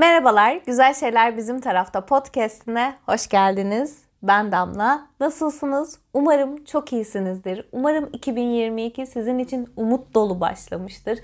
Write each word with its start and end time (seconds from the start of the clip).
Merhabalar, 0.00 0.60
Güzel 0.66 0.94
Şeyler 0.94 1.36
Bizim 1.36 1.60
Tarafta 1.60 2.06
podcastine 2.06 2.94
hoş 3.06 3.28
geldiniz. 3.28 3.98
Ben 4.22 4.52
Damla. 4.52 5.06
Nasılsınız? 5.20 5.98
Umarım 6.14 6.64
çok 6.64 6.92
iyisinizdir. 6.92 7.68
Umarım 7.72 8.08
2022 8.12 9.06
sizin 9.06 9.38
için 9.38 9.68
umut 9.76 10.14
dolu 10.14 10.40
başlamıştır. 10.40 11.18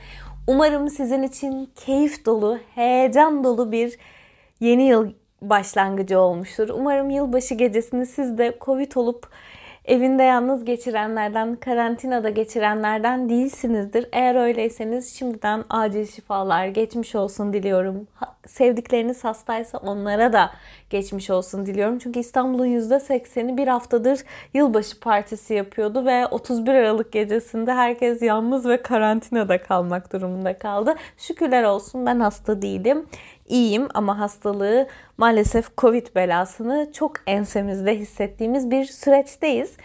Umarım 0.46 0.90
sizin 0.90 1.22
için 1.22 1.70
keyif 1.76 2.26
dolu, 2.26 2.58
heyecan 2.74 3.44
dolu 3.44 3.72
bir 3.72 3.98
yeni 4.60 4.82
yıl 4.82 5.12
başlangıcı 5.42 6.20
olmuştur. 6.20 6.68
Umarım 6.68 7.10
yılbaşı 7.10 7.54
gecesini 7.54 8.06
siz 8.06 8.38
de 8.38 8.58
Covid 8.60 8.92
olup 8.94 9.28
evinde 9.86 10.22
yalnız 10.22 10.64
geçirenlerden, 10.64 11.56
karantinada 11.56 12.30
geçirenlerden 12.30 13.28
değilsinizdir. 13.28 14.06
Eğer 14.12 14.34
öyleyseniz 14.34 15.14
şimdiden 15.14 15.64
acil 15.70 16.06
şifalar, 16.06 16.66
geçmiş 16.66 17.14
olsun 17.14 17.52
diliyorum. 17.52 18.08
Sevdikleriniz 18.46 19.24
hastaysa 19.24 19.78
onlara 19.78 20.32
da 20.32 20.50
geçmiş 20.90 21.30
olsun 21.30 21.66
diliyorum. 21.66 21.98
Çünkü 21.98 22.20
İstanbul'un 22.20 22.66
%80'i 22.66 23.56
bir 23.56 23.68
haftadır 23.68 24.20
yılbaşı 24.54 25.00
partisi 25.00 25.54
yapıyordu 25.54 26.04
ve 26.04 26.26
31 26.26 26.74
Aralık 26.74 27.12
gecesinde 27.12 27.72
herkes 27.72 28.22
yalnız 28.22 28.68
ve 28.68 28.82
karantinada 28.82 29.62
kalmak 29.62 30.12
durumunda 30.12 30.58
kaldı. 30.58 30.94
Şükürler 31.16 31.64
olsun 31.64 32.06
ben 32.06 32.20
hasta 32.20 32.62
değilim 32.62 33.06
iyiyim 33.48 33.88
ama 33.94 34.18
hastalığı 34.18 34.88
maalesef 35.18 35.76
Covid 35.76 36.06
belasını 36.14 36.92
çok 36.92 37.12
ensemizde 37.26 37.98
hissettiğimiz 37.98 38.70
bir 38.70 38.84
süreçteyiz. 38.84 39.76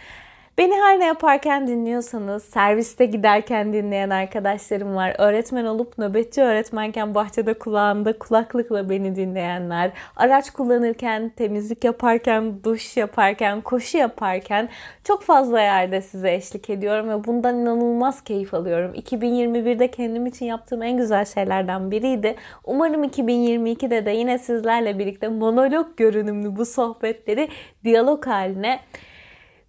Beni 0.58 0.74
her 0.74 1.00
ne 1.00 1.04
yaparken 1.04 1.66
dinliyorsanız, 1.66 2.42
serviste 2.42 3.06
giderken 3.06 3.72
dinleyen 3.72 4.10
arkadaşlarım 4.10 4.94
var. 4.96 5.14
Öğretmen 5.18 5.64
olup 5.64 5.98
nöbetçi 5.98 6.42
öğretmenken 6.42 7.14
bahçede 7.14 7.54
kulağında 7.54 8.18
kulaklıkla 8.18 8.90
beni 8.90 9.16
dinleyenler, 9.16 9.90
araç 10.16 10.50
kullanırken, 10.50 11.32
temizlik 11.36 11.84
yaparken, 11.84 12.64
duş 12.64 12.96
yaparken, 12.96 13.60
koşu 13.60 13.98
yaparken 13.98 14.68
çok 15.04 15.22
fazla 15.22 15.60
yerde 15.60 16.00
size 16.00 16.34
eşlik 16.34 16.70
ediyorum 16.70 17.08
ve 17.08 17.24
bundan 17.24 17.56
inanılmaz 17.56 18.24
keyif 18.24 18.54
alıyorum. 18.54 18.94
2021'de 18.94 19.90
kendim 19.90 20.26
için 20.26 20.46
yaptığım 20.46 20.82
en 20.82 20.96
güzel 20.96 21.24
şeylerden 21.24 21.90
biriydi. 21.90 22.36
Umarım 22.64 23.04
2022'de 23.04 24.06
de 24.06 24.10
yine 24.10 24.38
sizlerle 24.38 24.98
birlikte 24.98 25.28
monolog 25.28 25.86
görünümlü 25.96 26.56
bu 26.56 26.66
sohbetleri 26.66 27.48
diyalog 27.84 28.26
haline 28.26 28.80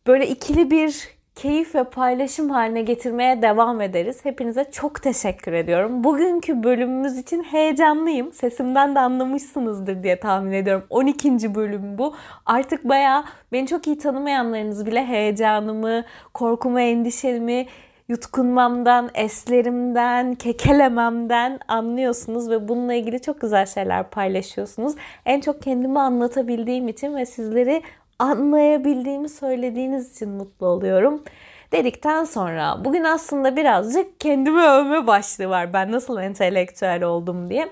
böyle 0.08 0.28
ikili 0.28 0.72
bir 0.72 1.14
keyif 1.36 1.76
ve 1.76 1.84
paylaşım 1.84 2.50
haline 2.50 2.82
getirmeye 2.82 3.42
devam 3.42 3.82
ederiz. 3.82 4.26
Hepinize 4.26 4.66
çok 4.72 5.04
teşekkür 5.04 5.54
ediyorum. 5.54 6.04
Bugünkü 6.04 6.64
bölümümüz 6.64 7.18
için 7.18 7.44
heyecanlıyım. 7.44 8.34
Sesimden 8.34 8.96
de 8.96 9.00
anlamışsınızdır 9.00 10.04
diye 10.04 10.20
tahmin 10.20 10.52
ediyorum. 10.52 10.86
12. 10.90 11.56
bölüm 11.56 11.98
bu. 11.98 12.16
Artık 12.46 12.90
bayağı 12.90 13.24
beni 13.52 13.68
çok 13.68 13.88
iyi 13.88 13.98
tanımayanlarınız 13.98 14.86
bile 14.86 15.06
heyecanımı, 15.06 16.04
korkumu, 16.34 16.80
endişemi, 16.80 17.66
yutkunmamdan, 18.08 19.09
eslerimden, 19.14 20.36
kekelememden 20.36 21.59
anlıyorsunuz 21.68 22.50
ve 22.50 22.68
bununla 22.68 22.94
ilgili 22.94 23.22
çok 23.22 23.42
güzel 23.42 23.66
şeyler 23.66 24.09
paylaşıyorsunuz. 24.09 24.96
En 25.26 25.42
çok 25.42 25.62
kendimi 25.62 26.00
anlatabildiğim 26.00 26.88
için 26.88 27.16
ve 27.16 27.26
sizleri 27.26 27.81
anlayabildiğimi 28.24 29.30
söylediğiniz 29.30 30.16
için 30.16 30.30
mutlu 30.30 30.68
oluyorum. 30.68 31.24
Dedikten 31.72 32.24
sonra 32.24 32.86
bugün 32.86 33.04
aslında 33.04 33.56
birazcık 33.56 34.20
kendimi 34.20 34.62
övme 34.62 35.08
başlığı 35.08 35.50
var. 35.50 35.74
Ben 35.74 35.92
nasıl 35.92 36.18
entelektüel 36.18 37.04
oldum 37.04 37.50
diye. 37.50 37.70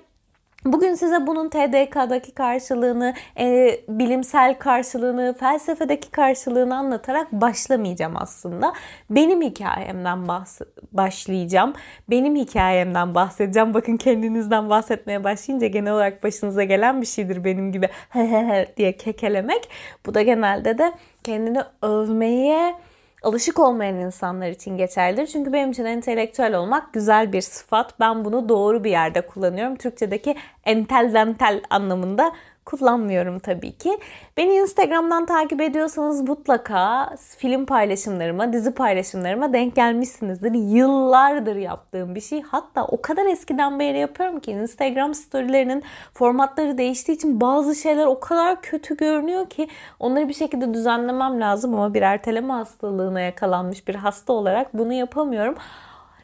Bugün 0.66 0.94
size 0.95 1.28
bunun 1.28 1.50
TDK'daki 1.50 2.31
karşılığını, 2.31 3.14
e, 3.40 3.78
bilimsel 3.90 4.59
karşılığını, 4.59 5.36
felsefedeki 5.40 6.12
karşılığını 6.12 6.78
anlatarak 6.78 7.31
başlamayacağım 7.31 8.14
aslında. 8.18 8.73
Benim 9.09 9.41
hikayemden 9.41 10.18
bahs- 10.18 10.66
başlayacağım. 10.91 11.74
Benim 12.09 12.36
hikayemden 12.36 13.16
bahsedeceğim. 13.16 13.74
Bakın 13.74 13.97
kendinizden 13.97 14.69
bahsetmeye 14.69 15.24
başlayınca 15.24 15.68
genel 15.68 15.94
olarak 15.94 16.24
başınıza 16.24 16.63
gelen 16.63 17.02
bir 17.02 17.07
şeydir 17.07 17.44
benim 17.44 17.72
gibi 17.72 17.90
diye 18.78 18.97
kekelemek. 18.97 19.69
Bu 20.06 20.13
da 20.13 20.22
genelde 20.22 20.78
de 20.78 20.94
kendini 21.24 21.59
övmeye 21.81 22.75
alışık 23.22 23.59
olmayan 23.59 23.96
insanlar 23.96 24.50
için 24.50 24.78
geçerlidir. 24.78 25.28
Çünkü 25.28 25.54
benim 25.54 25.72
için 25.72 25.86
entelektüel 25.86 26.56
olmak 26.56 26.94
güzel 26.94 27.34
bir 27.34 27.42
sıfat. 27.42 28.00
Ben 28.00 28.26
bunu 28.26 28.50
doğru 28.50 28.84
bir 28.84 28.92
yerde 28.92 29.22
kullanıyorum. 29.22 29.76
Türkçedeki 29.76 30.36
entel 30.66 31.14
dantel 31.14 31.62
anlamında 31.70 32.34
kullanmıyorum 32.66 33.40
tabii 33.40 33.72
ki. 33.72 34.00
Beni 34.38 34.54
Instagram'dan 34.54 35.26
takip 35.26 35.62
ediyorsanız 35.62 36.22
mutlaka 36.22 37.16
film 37.38 37.66
paylaşımlarıma, 37.66 38.54
dizi 38.54 38.74
paylaşımlarıma 38.74 39.54
denk 39.54 39.76
gelmişsinizdir. 39.76 40.54
Yıllardır 40.54 41.56
yaptığım 41.56 42.16
bir 42.16 42.22
şey. 42.22 42.42
Hatta 42.42 42.86
o 42.86 43.02
kadar 43.02 43.26
eskiden 43.26 43.80
beri 43.80 44.00
yapıyorum 44.00 44.40
ki 44.40 44.52
Instagram 44.52 45.14
storylerinin 45.14 45.84
formatları 46.14 46.78
değiştiği 46.78 47.16
için 47.16 47.42
bazı 47.42 47.76
şeyler 47.76 48.06
o 48.06 48.20
kadar 48.20 48.62
kötü 48.62 48.98
görünüyor 48.98 49.50
ki 49.50 49.68
onları 50.00 50.30
bir 50.30 50.34
şekilde 50.34 50.74
düzenlemem 50.74 51.42
lazım 51.42 51.76
ama 51.76 51.94
bir 51.94 52.02
erteleme 52.02 52.54
hastalığına 52.54 53.22
yakalanmış 53.22 53.88
bir 53.88 53.96
hasta 53.96 54.34
olarak 54.34 54.78
bunu 54.78 54.94
yapamıyorum 54.94 55.56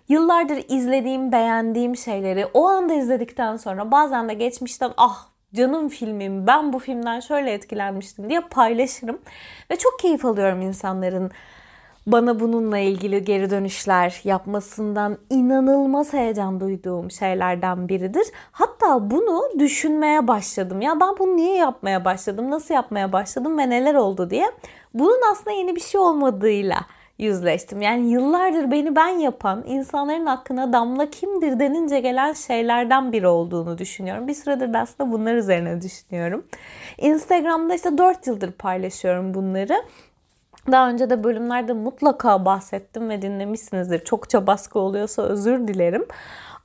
yıllardır 0.10 0.64
izlediğim, 0.70 1.32
beğendiğim 1.32 1.96
şeyleri 1.96 2.46
o 2.54 2.68
anda 2.68 2.94
izledikten 2.94 3.58
sonra 3.58 3.92
bazen 3.92 4.30
de 4.30 4.34
geçmişten 4.34 4.92
ah 4.98 5.28
canım 5.56 5.90
filmim 5.90 6.48
ben 6.48 6.74
bu 6.74 6.80
filmden 6.80 7.20
şöyle 7.20 7.54
etkilenmiştim 7.54 8.30
diye 8.30 8.42
paylaşırım. 8.42 9.20
Ve 9.72 9.76
çok 9.76 10.00
keyif 10.00 10.26
alıyorum 10.26 10.62
insanların 10.62 11.32
bana 12.08 12.40
bununla 12.40 12.78
ilgili 12.78 13.24
geri 13.24 13.50
dönüşler 13.50 14.22
yapmasından 14.24 15.18
inanılmaz 15.30 16.14
heyecan 16.14 16.60
duyduğum 16.60 17.12
şeylerden 17.12 17.90
biridir. 17.90 18.28
Hatta 18.52 19.12
bunu 19.12 19.60
düşünmeye 19.60 20.28
başladım. 20.28 20.82
Ya 20.82 21.00
ben 21.00 21.16
bunu 21.20 21.36
niye 21.36 21.56
yapmaya 21.56 22.06
başladım, 22.06 22.52
nasıl 22.52 22.74
yapmaya 22.74 23.14
başladım 23.14 23.58
ve 23.58 23.70
neler 23.70 23.96
oldu 23.96 24.30
diye. 24.30 24.52
Bunun 24.94 25.32
aslında 25.32 25.52
yeni 25.52 25.76
bir 25.76 25.82
şey 25.82 26.02
olmadığıyla 26.02 26.78
yüzleştim. 27.18 27.82
Yani 27.82 28.10
yıllardır 28.10 28.72
beni 28.72 28.96
ben 28.96 29.08
yapan 29.08 29.64
insanların 29.68 30.26
hakkında 30.26 30.74
damla 30.74 31.10
kimdir 31.10 31.60
denince 31.60 32.00
gelen 32.00 32.34
şeylerden 32.34 33.12
biri 33.12 33.28
olduğunu 33.28 33.78
düşünüyorum. 33.78 34.28
Bir 34.28 34.34
süredir 34.34 34.74
de 34.74 34.78
aslında 34.78 35.12
bunlar 35.12 35.36
üzerine 35.36 35.82
düşünüyorum. 35.82 36.46
Instagram'da 36.98 37.76
işte 37.76 37.98
4 37.98 38.28
yıldır 38.28 38.52
paylaşıyorum 38.52 39.34
bunları. 39.34 39.84
Daha 40.72 40.90
önce 40.90 41.10
de 41.10 41.24
bölümlerde 41.24 41.74
mutlaka 41.74 42.46
bahsettim 42.46 43.10
ve 43.10 43.22
dinlemişsinizdir. 43.22 44.00
Çokça 44.00 44.48
baskı 44.48 44.80
oluyorsa 44.80 45.22
özür 45.22 45.68
dilerim. 45.68 46.06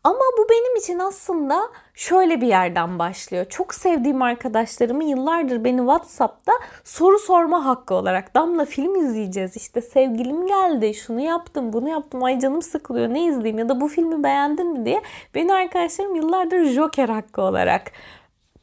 Ama 0.05 0.21
bu 0.39 0.47
benim 0.51 0.77
için 0.77 0.99
aslında 0.99 1.71
şöyle 1.95 2.41
bir 2.41 2.47
yerden 2.47 2.99
başlıyor. 2.99 3.47
Çok 3.49 3.75
sevdiğim 3.75 4.23
arkadaşlarımın 4.23 5.05
yıllardır 5.05 5.65
beni 5.65 5.79
WhatsApp'ta 5.79 6.53
soru 6.85 7.19
sorma 7.19 7.65
hakkı 7.65 7.95
olarak 7.95 8.35
Damla 8.35 8.65
film 8.65 8.97
izleyeceğiz. 8.97 9.57
İşte 9.57 9.81
sevgilim 9.81 10.47
geldi. 10.47 10.95
Şunu 10.95 11.21
yaptım 11.21 11.73
bunu 11.73 11.89
yaptım. 11.89 12.25
Ay 12.25 12.39
canım 12.39 12.63
sıkılıyor. 12.63 13.09
Ne 13.09 13.25
izleyeyim 13.25 13.59
ya 13.59 13.69
da 13.69 13.81
bu 13.81 13.89
filmi 13.89 14.23
beğendin 14.23 14.67
mi? 14.67 14.85
diye 14.85 15.03
beni 15.35 15.55
arkadaşlarım 15.55 16.15
yıllardır 16.15 16.65
Joker 16.65 17.09
hakkı 17.09 17.43
olarak 17.43 17.93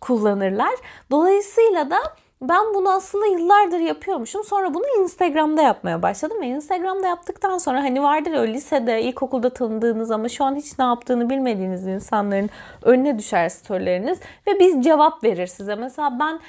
kullanırlar. 0.02 0.76
Dolayısıyla 1.12 1.92
da 1.92 2.00
ben 2.42 2.74
bunu 2.74 2.92
aslında 2.92 3.26
yıllardır 3.26 3.80
yapıyormuşum. 3.80 4.44
Sonra 4.44 4.74
bunu 4.74 4.84
Instagram'da 5.02 5.62
yapmaya 5.62 6.02
başladım 6.02 6.38
ve 6.42 6.48
Instagram'da 6.48 7.08
yaptıktan 7.08 7.58
sonra 7.58 7.84
hani 7.84 8.04
vardır 8.04 8.32
ya 8.32 8.42
lisede, 8.42 9.02
ilkokulda 9.02 9.50
tanıdığınız 9.50 10.12
ama 10.12 10.30
şu 10.30 10.44
an 10.44 10.56
hiç 10.56 10.80
ne 10.80 10.86
yaptığını 10.86 11.30
bilmediğiniz 11.30 11.88
insanların 11.88 12.50
önüne 12.84 13.18
düşer 13.18 13.50
storyleriniz 13.50 14.20
ve 14.48 14.60
biz 14.60 14.84
cevap 14.84 15.24
verir 15.24 15.48
size. 15.48 15.76
Mesela 15.76 16.20
ben 16.20 16.40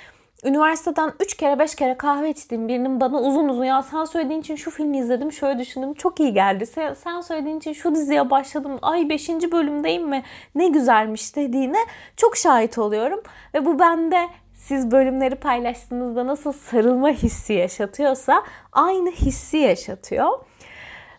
üniversiteden 0.44 1.12
3 1.20 1.36
kere 1.36 1.58
5 1.58 1.74
kere 1.74 1.96
kahve 1.96 2.30
içtiğim 2.30 2.68
birinin 2.68 3.00
bana 3.00 3.20
uzun 3.20 3.48
uzun 3.48 3.64
ya 3.64 3.82
sen 3.82 4.04
söylediğin 4.04 4.40
için 4.40 4.56
şu 4.56 4.70
filmi 4.70 4.98
izledim 4.98 5.32
şöyle 5.32 5.58
düşündüm 5.58 5.94
çok 5.94 6.20
iyi 6.20 6.32
geldi. 6.32 6.66
Sen 7.04 7.20
söylediğin 7.20 7.58
için 7.58 7.72
şu 7.72 7.94
diziye 7.94 8.30
başladım 8.30 8.78
ay 8.82 9.08
5. 9.08 9.28
bölümdeyim 9.28 10.08
mi 10.08 10.22
ne 10.54 10.68
güzelmiş 10.68 11.36
dediğine 11.36 11.78
çok 12.16 12.36
şahit 12.36 12.78
oluyorum. 12.78 13.22
Ve 13.54 13.66
bu 13.66 13.78
bende 13.78 14.28
siz 14.64 14.90
bölümleri 14.90 15.34
paylaştığınızda 15.34 16.26
nasıl 16.26 16.52
sarılma 16.52 17.10
hissi 17.10 17.52
yaşatıyorsa 17.52 18.44
aynı 18.72 19.10
hissi 19.10 19.56
yaşatıyor. 19.56 20.28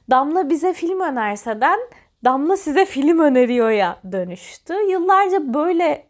Damla 0.09 0.49
bize 0.49 0.73
film 0.73 0.99
önerseden 1.01 1.79
Damla 2.25 2.57
size 2.57 2.85
film 2.85 3.19
öneriyor 3.19 3.69
ya 3.69 3.99
dönüştü. 4.11 4.73
Yıllarca 4.73 5.53
böyle 5.53 6.07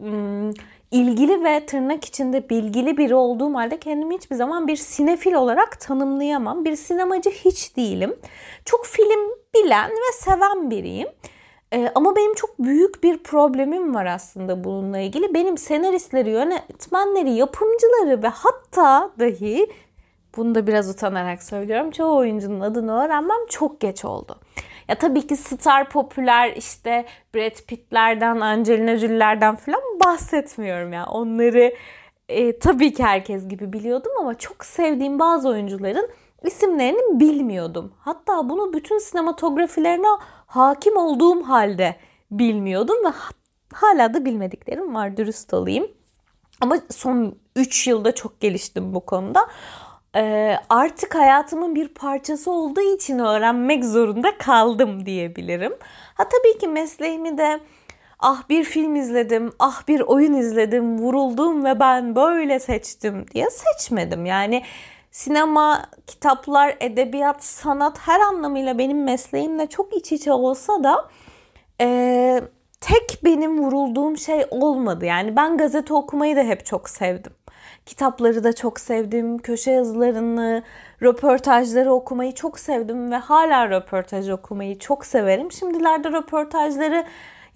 ım, 0.00 0.54
ilgili 0.90 1.44
ve 1.44 1.66
tırnak 1.66 2.04
içinde 2.04 2.50
bilgili 2.50 2.96
biri 2.96 3.14
olduğum 3.14 3.54
halde 3.54 3.80
kendimi 3.80 4.14
hiçbir 4.14 4.36
zaman 4.36 4.68
bir 4.68 4.76
sinefil 4.76 5.34
olarak 5.34 5.80
tanımlayamam. 5.80 6.64
Bir 6.64 6.76
sinemacı 6.76 7.30
hiç 7.30 7.76
değilim. 7.76 8.16
Çok 8.64 8.86
film 8.86 9.20
bilen 9.54 9.90
ve 9.90 10.12
seven 10.12 10.70
biriyim. 10.70 11.08
Ee, 11.72 11.92
ama 11.94 12.16
benim 12.16 12.34
çok 12.34 12.58
büyük 12.58 13.02
bir 13.02 13.18
problemim 13.18 13.94
var 13.94 14.06
aslında 14.06 14.64
bununla 14.64 14.98
ilgili. 14.98 15.34
Benim 15.34 15.58
senaristleri, 15.58 16.30
yönetmenleri, 16.30 17.30
yapımcıları 17.30 18.22
ve 18.22 18.28
hatta 18.28 19.10
dahi 19.18 19.66
bunu 20.36 20.54
da 20.54 20.66
biraz 20.66 20.90
utanarak 20.90 21.42
söylüyorum. 21.42 21.90
Çoğu 21.90 22.16
oyuncunun 22.16 22.60
adını 22.60 23.04
öğrenmem 23.04 23.46
çok 23.48 23.80
geç 23.80 24.04
oldu. 24.04 24.40
Ya 24.88 24.94
tabii 24.94 25.26
ki 25.26 25.36
star 25.36 25.90
popüler 25.90 26.52
işte 26.56 27.04
Brad 27.34 27.66
Pitt'lerden, 27.66 28.40
Angelina 28.40 28.96
Jolie'lerden 28.96 29.56
falan 29.56 29.82
bahsetmiyorum 30.04 30.92
ya. 30.92 30.98
Yani. 30.98 31.08
Onları 31.08 31.74
e, 32.28 32.58
tabii 32.58 32.94
ki 32.94 33.04
herkes 33.04 33.48
gibi 33.48 33.72
biliyordum 33.72 34.12
ama 34.20 34.34
çok 34.34 34.64
sevdiğim 34.64 35.18
bazı 35.18 35.48
oyuncuların 35.48 36.08
isimlerini 36.42 37.20
bilmiyordum. 37.20 37.92
Hatta 37.98 38.48
bunu 38.48 38.72
bütün 38.72 38.98
sinematografilerine 38.98 40.06
hakim 40.56 40.96
olduğum 40.96 41.42
halde 41.42 41.96
bilmiyordum 42.30 42.96
ve 43.04 43.08
hala 43.72 44.14
da 44.14 44.24
bilmediklerim 44.24 44.94
var 44.94 45.16
dürüst 45.16 45.54
olayım. 45.54 45.86
Ama 46.60 46.76
son 46.90 47.34
3 47.56 47.86
yılda 47.86 48.14
çok 48.14 48.40
geliştim 48.40 48.94
bu 48.94 49.00
konuda. 49.00 49.48
Ee, 50.16 50.56
artık 50.68 51.14
hayatımın 51.14 51.74
bir 51.74 51.88
parçası 51.88 52.50
olduğu 52.50 52.94
için 52.96 53.18
öğrenmek 53.18 53.84
zorunda 53.84 54.38
kaldım 54.38 55.06
diyebilirim. 55.06 55.72
Ha 56.14 56.24
tabii 56.28 56.58
ki 56.58 56.68
mesleğimi 56.68 57.38
de 57.38 57.60
ah 58.18 58.48
bir 58.48 58.64
film 58.64 58.96
izledim, 58.96 59.52
ah 59.58 59.88
bir 59.88 60.00
oyun 60.00 60.34
izledim, 60.34 60.98
vuruldum 60.98 61.64
ve 61.64 61.80
ben 61.80 62.16
böyle 62.16 62.58
seçtim 62.58 63.26
diye 63.34 63.46
seçmedim. 63.50 64.26
Yani 64.26 64.62
sinema, 65.16 65.82
kitaplar, 66.06 66.76
edebiyat, 66.80 67.44
sanat 67.44 67.98
her 67.98 68.20
anlamıyla 68.20 68.78
benim 68.78 69.04
mesleğimle 69.04 69.66
çok 69.66 69.96
iç 69.96 70.12
içe 70.12 70.32
olsa 70.32 70.84
da 70.84 71.08
e, 71.80 72.40
tek 72.80 73.24
benim 73.24 73.58
vurulduğum 73.58 74.18
şey 74.18 74.46
olmadı. 74.50 75.04
Yani 75.04 75.36
ben 75.36 75.56
gazete 75.56 75.94
okumayı 75.94 76.36
da 76.36 76.42
hep 76.42 76.66
çok 76.66 76.88
sevdim. 76.88 77.32
Kitapları 77.86 78.44
da 78.44 78.52
çok 78.52 78.80
sevdim. 78.80 79.38
Köşe 79.38 79.70
yazılarını, 79.70 80.62
röportajları 81.02 81.92
okumayı 81.92 82.34
çok 82.34 82.58
sevdim 82.58 83.10
ve 83.12 83.16
hala 83.16 83.70
röportaj 83.70 84.30
okumayı 84.30 84.78
çok 84.78 85.06
severim. 85.06 85.52
Şimdilerde 85.52 86.12
röportajları 86.12 87.04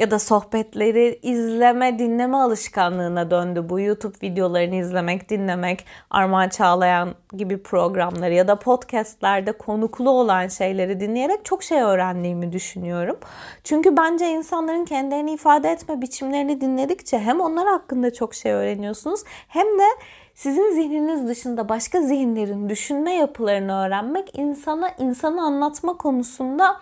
ya 0.01 0.11
da 0.11 0.19
sohbetleri 0.19 1.19
izleme, 1.23 1.99
dinleme 1.99 2.37
alışkanlığına 2.37 3.31
döndü. 3.31 3.67
Bu 3.69 3.81
YouTube 3.81 4.17
videolarını 4.23 4.75
izlemek, 4.75 5.31
dinlemek, 5.31 5.87
Armağan 6.11 6.49
Çağlayan 6.49 7.15
gibi 7.37 7.63
programları 7.63 8.35
ya 8.35 8.49
da 8.49 8.57
podcastlerde 8.57 9.53
konuklu 9.53 10.11
olan 10.11 10.49
şeyleri 10.49 11.01
dinleyerek 11.01 11.45
çok 11.45 11.63
şey 11.63 11.83
öğrendiğimi 11.83 12.53
düşünüyorum. 12.53 13.19
Çünkü 13.65 13.97
bence 13.97 14.29
insanların 14.29 14.85
kendilerini 14.85 15.33
ifade 15.33 15.71
etme 15.71 16.03
biçimlerini 16.03 16.61
dinledikçe 16.61 17.19
hem 17.19 17.41
onlar 17.41 17.69
hakkında 17.69 18.13
çok 18.13 18.35
şey 18.35 18.53
öğreniyorsunuz 18.53 19.21
hem 19.49 19.67
de 19.67 19.87
sizin 20.35 20.75
zihniniz 20.75 21.29
dışında 21.29 21.69
başka 21.69 22.03
zihinlerin 22.03 22.69
düşünme 22.69 23.15
yapılarını 23.15 23.87
öğrenmek 23.87 24.39
insana 24.39 24.89
insanı 24.99 25.43
anlatma 25.43 25.97
konusunda 25.97 26.77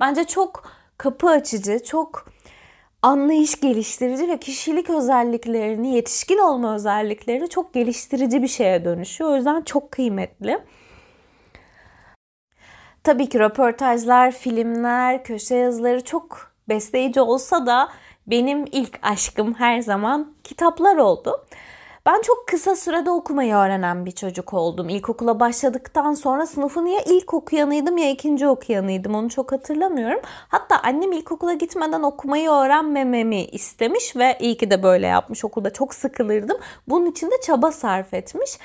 bence 0.00 0.24
çok 0.24 0.64
kapı 0.98 1.28
açıcı, 1.28 1.84
çok 1.84 2.32
anlayış 3.02 3.60
geliştirici 3.60 4.28
ve 4.28 4.40
kişilik 4.40 4.90
özelliklerini, 4.90 5.94
yetişkin 5.94 6.38
olma 6.38 6.74
özelliklerini 6.74 7.48
çok 7.48 7.74
geliştirici 7.74 8.42
bir 8.42 8.48
şeye 8.48 8.84
dönüşüyor. 8.84 9.30
O 9.30 9.36
yüzden 9.36 9.62
çok 9.62 9.90
kıymetli. 9.90 10.58
Tabii 13.04 13.28
ki 13.28 13.38
röportajlar, 13.38 14.30
filmler, 14.30 15.24
köşe 15.24 15.54
yazıları 15.54 16.04
çok 16.04 16.52
besleyici 16.68 17.20
olsa 17.20 17.66
da 17.66 17.88
benim 18.26 18.64
ilk 18.72 18.98
aşkım 19.02 19.54
her 19.54 19.80
zaman 19.80 20.34
kitaplar 20.44 20.96
oldu. 20.96 21.46
Ben 22.06 22.20
çok 22.22 22.46
kısa 22.46 22.76
sürede 22.76 23.10
okumayı 23.10 23.54
öğrenen 23.54 24.06
bir 24.06 24.10
çocuk 24.10 24.54
oldum. 24.54 24.88
İlkokula 24.88 25.40
başladıktan 25.40 26.14
sonra 26.14 26.46
sınıfını 26.46 26.88
ya 26.88 27.00
ilk 27.06 27.34
okuyanıydım 27.34 27.98
ya 27.98 28.10
ikinci 28.10 28.48
okuyanıydım. 28.48 29.14
Onu 29.14 29.30
çok 29.30 29.52
hatırlamıyorum. 29.52 30.20
Hatta 30.48 30.80
annem 30.82 31.12
ilkokula 31.12 31.52
gitmeden 31.52 32.02
okumayı 32.02 32.50
öğrenmememi 32.50 33.44
istemiş 33.44 34.16
ve 34.16 34.38
iyi 34.40 34.56
ki 34.56 34.70
de 34.70 34.82
böyle 34.82 35.06
yapmış. 35.06 35.44
Okulda 35.44 35.72
çok 35.72 35.94
sıkılırdım. 35.94 36.58
Bunun 36.88 37.06
için 37.06 37.30
de 37.30 37.34
çaba 37.46 37.72
sarf 37.72 38.14
etmiş. 38.14 38.58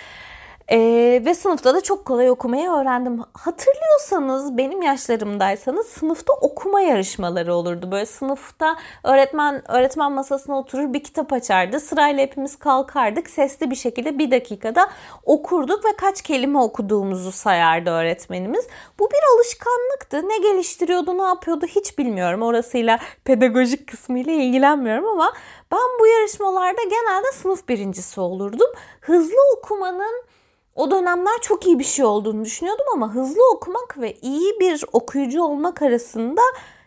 Ee, 0.72 1.22
ve 1.26 1.36
sınıfta 1.36 1.76
da 1.76 1.82
çok 1.82 2.06
kolay 2.06 2.30
okumayı 2.30 2.70
öğrendim. 2.70 3.22
Hatırlıyorsanız 3.34 4.58
benim 4.58 4.82
yaşlarımdaysanız 4.82 5.88
sınıfta 5.88 6.34
okuma 6.34 6.82
yarışmaları 6.82 7.54
olurdu. 7.54 7.92
Böyle 7.92 8.06
sınıfta 8.06 8.78
öğretmen 9.04 9.72
öğretmen 9.72 10.12
masasına 10.12 10.60
oturur 10.60 10.94
bir 10.94 11.04
kitap 11.04 11.34
açardı. 11.34 11.80
Sırayla 11.80 12.24
hepimiz 12.24 12.60
kalkardık. 12.60 13.30
Sesli 13.30 13.72
bir 13.72 13.76
şekilde 13.76 14.20
bir 14.20 14.32
dakikada 14.32 14.90
okurduk 15.26 15.86
ve 15.86 15.96
kaç 15.98 16.22
kelime 16.22 16.60
okuduğumuzu 16.60 17.32
sayardı 17.32 17.90
öğretmenimiz. 17.90 18.68
Bu 19.00 19.10
bir 19.10 19.36
alışkanlıktı. 19.36 20.30
Ne 20.30 20.38
geliştiriyordu, 20.38 21.18
ne 21.18 21.24
yapıyordu 21.24 21.66
hiç 21.66 21.98
bilmiyorum. 21.98 22.42
Orasıyla 22.42 23.00
pedagojik 23.26 23.88
kısmıyla 23.88 24.34
ilgilenmiyorum 24.34 25.08
ama 25.08 25.34
ben 25.72 26.00
bu 26.00 26.08
yarışmalarda 26.08 26.84
genelde 26.84 27.32
sınıf 27.32 27.70
birincisi 27.70 28.22
olurdum. 28.22 28.70
Hızlı 29.02 29.38
okumanın 29.58 30.24
o 30.78 30.92
dönemler 30.92 31.34
çok 31.42 31.68
iyi 31.68 31.80
bir 31.80 31.84
şey 31.84 32.06
olduğunu 32.06 32.46
düşünüyordum 32.46 32.86
ama 32.94 33.14
hızlı 33.14 33.52
okumak 33.56 33.98
ve 33.98 34.14
iyi 34.22 34.60
bir 34.60 34.84
okuyucu 34.94 35.44
olmak 35.44 35.82
arasında 35.82 36.42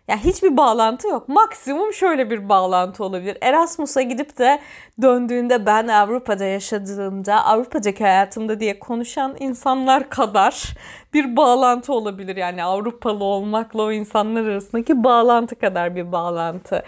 ya 0.09 0.17
hiçbir 0.17 0.57
bağlantı 0.57 1.09
yok. 1.09 1.29
Maksimum 1.29 1.93
şöyle 1.93 2.31
bir 2.31 2.49
bağlantı 2.49 3.05
olabilir. 3.05 3.39
Erasmus'a 3.41 4.03
gidip 4.03 4.39
de 4.39 4.61
döndüğünde 5.03 5.67
ben 5.67 5.89
Avrupa'da 5.89 6.45
yaşadığımda, 6.45 7.45
Avrupa'daki 7.45 8.05
hayatımda 8.05 8.61
diye 8.61 8.79
konuşan 8.79 9.37
insanlar 9.39 10.09
kadar 10.09 10.75
bir 11.15 11.37
bağlantı 11.37 11.93
olabilir. 11.93 12.37
Yani 12.37 12.65
Avrupalı 12.65 13.25
olmakla 13.25 13.83
o 13.83 13.93
insanlar 13.93 14.45
arasındaki 14.45 15.05
bağlantı 15.05 15.57
kadar 15.57 15.97
bir 15.97 16.13
bağlantı 16.13 16.83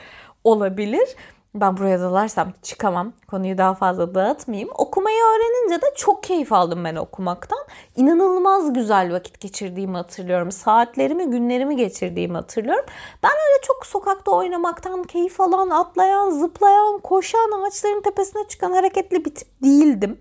olabilir. 0.44 1.08
Ben 1.54 1.76
buraya 1.76 2.00
dalarsam 2.00 2.52
çıkamam. 2.62 3.12
Konuyu 3.30 3.58
daha 3.58 3.74
fazla 3.74 4.14
dağıtmayayım. 4.14 4.70
Okumayı 4.74 5.16
öğrenince 5.16 5.82
de 5.82 5.86
çok 5.96 6.22
keyif 6.22 6.52
aldım 6.52 6.84
ben 6.84 6.96
okumaktan. 6.96 7.58
İnanılmaz 7.96 8.72
güzel 8.72 9.12
vakit 9.12 9.40
geçirdiğimi 9.40 9.96
hatırlıyorum. 9.96 10.52
Saatlerimi, 10.52 11.30
günlerimi 11.30 11.76
geçirdiğimi 11.76 12.34
hatırlıyorum. 12.34 12.84
Ben 13.22 13.30
öyle 13.30 13.62
çok 13.62 13.86
sokakta 13.86 14.30
oynamaktan 14.30 15.02
keyif 15.02 15.40
alan, 15.40 15.70
atlayan, 15.70 16.30
zıplayan, 16.30 16.98
koşan, 16.98 17.50
ağaçların 17.62 18.02
tepesine 18.02 18.48
çıkan 18.48 18.72
hareketli 18.72 19.24
bir 19.24 19.34
tip 19.34 19.48
değildim. 19.62 20.20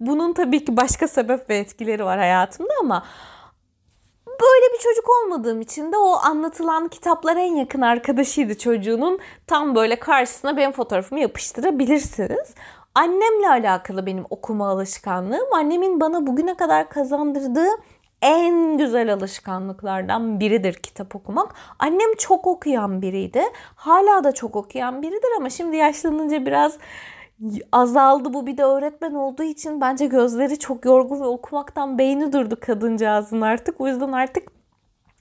Bunun 0.00 0.32
tabii 0.32 0.64
ki 0.64 0.76
başka 0.76 1.08
sebep 1.08 1.50
ve 1.50 1.58
etkileri 1.58 2.04
var 2.04 2.18
hayatımda 2.18 2.72
ama 2.80 3.04
böyle 4.40 4.74
bir 4.74 4.78
çocuk 4.78 5.04
olmadığım 5.08 5.60
için 5.60 5.92
de 5.92 5.96
o 5.96 6.16
anlatılan 6.16 6.88
kitaplar 6.88 7.36
en 7.36 7.54
yakın 7.54 7.80
arkadaşıydı 7.80 8.58
çocuğunun. 8.58 9.18
Tam 9.46 9.74
böyle 9.74 9.98
karşısına 9.98 10.56
benim 10.56 10.72
fotoğrafımı 10.72 11.20
yapıştırabilirsiniz. 11.20 12.54
Annemle 12.94 13.48
alakalı 13.48 14.06
benim 14.06 14.24
okuma 14.30 14.68
alışkanlığım. 14.68 15.54
Annemin 15.54 16.00
bana 16.00 16.26
bugüne 16.26 16.54
kadar 16.54 16.88
kazandırdığı 16.88 17.68
en 18.22 18.78
güzel 18.78 19.12
alışkanlıklardan 19.12 20.40
biridir 20.40 20.74
kitap 20.74 21.16
okumak. 21.16 21.54
Annem 21.78 22.14
çok 22.18 22.46
okuyan 22.46 23.02
biriydi. 23.02 23.42
Hala 23.76 24.24
da 24.24 24.32
çok 24.32 24.56
okuyan 24.56 25.02
biridir 25.02 25.28
ama 25.36 25.50
şimdi 25.50 25.76
yaşlanınca 25.76 26.46
biraz 26.46 26.78
azaldı 27.72 28.34
bu 28.34 28.46
bir 28.46 28.56
de 28.56 28.64
öğretmen 28.64 29.14
olduğu 29.14 29.42
için 29.42 29.80
bence 29.80 30.06
gözleri 30.06 30.58
çok 30.58 30.84
yorgun 30.84 31.20
ve 31.20 31.26
okumaktan 31.26 31.98
beyni 31.98 32.32
durdu 32.32 32.56
kadıncağızın 32.60 33.40
artık. 33.40 33.80
O 33.80 33.88
yüzden 33.88 34.12
artık 34.12 34.48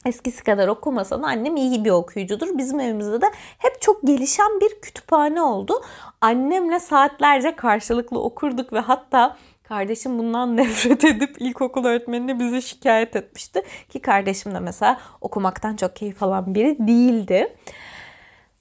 eskisi 0.05 0.43
kadar 0.43 0.67
okumasa 0.67 1.23
da 1.23 1.27
annem 1.27 1.55
iyi 1.55 1.85
bir 1.85 1.89
okuyucudur. 1.89 2.57
Bizim 2.57 2.79
evimizde 2.79 3.21
de 3.21 3.25
hep 3.57 3.81
çok 3.81 4.01
gelişen 4.01 4.59
bir 4.61 4.81
kütüphane 4.81 5.41
oldu. 5.41 5.73
Annemle 6.21 6.79
saatlerce 6.79 7.55
karşılıklı 7.55 8.19
okurduk 8.19 8.73
ve 8.73 8.79
hatta 8.79 9.37
Kardeşim 9.67 10.19
bundan 10.19 10.57
nefret 10.57 11.03
edip 11.03 11.41
ilkokul 11.41 11.85
öğretmenine 11.85 12.39
bize 12.39 12.61
şikayet 12.61 13.15
etmişti. 13.15 13.61
Ki 13.89 13.99
kardeşim 13.99 14.55
de 14.55 14.59
mesela 14.59 14.99
okumaktan 15.21 15.75
çok 15.75 15.95
keyif 15.95 16.23
alan 16.23 16.55
biri 16.55 16.77
değildi. 16.87 17.55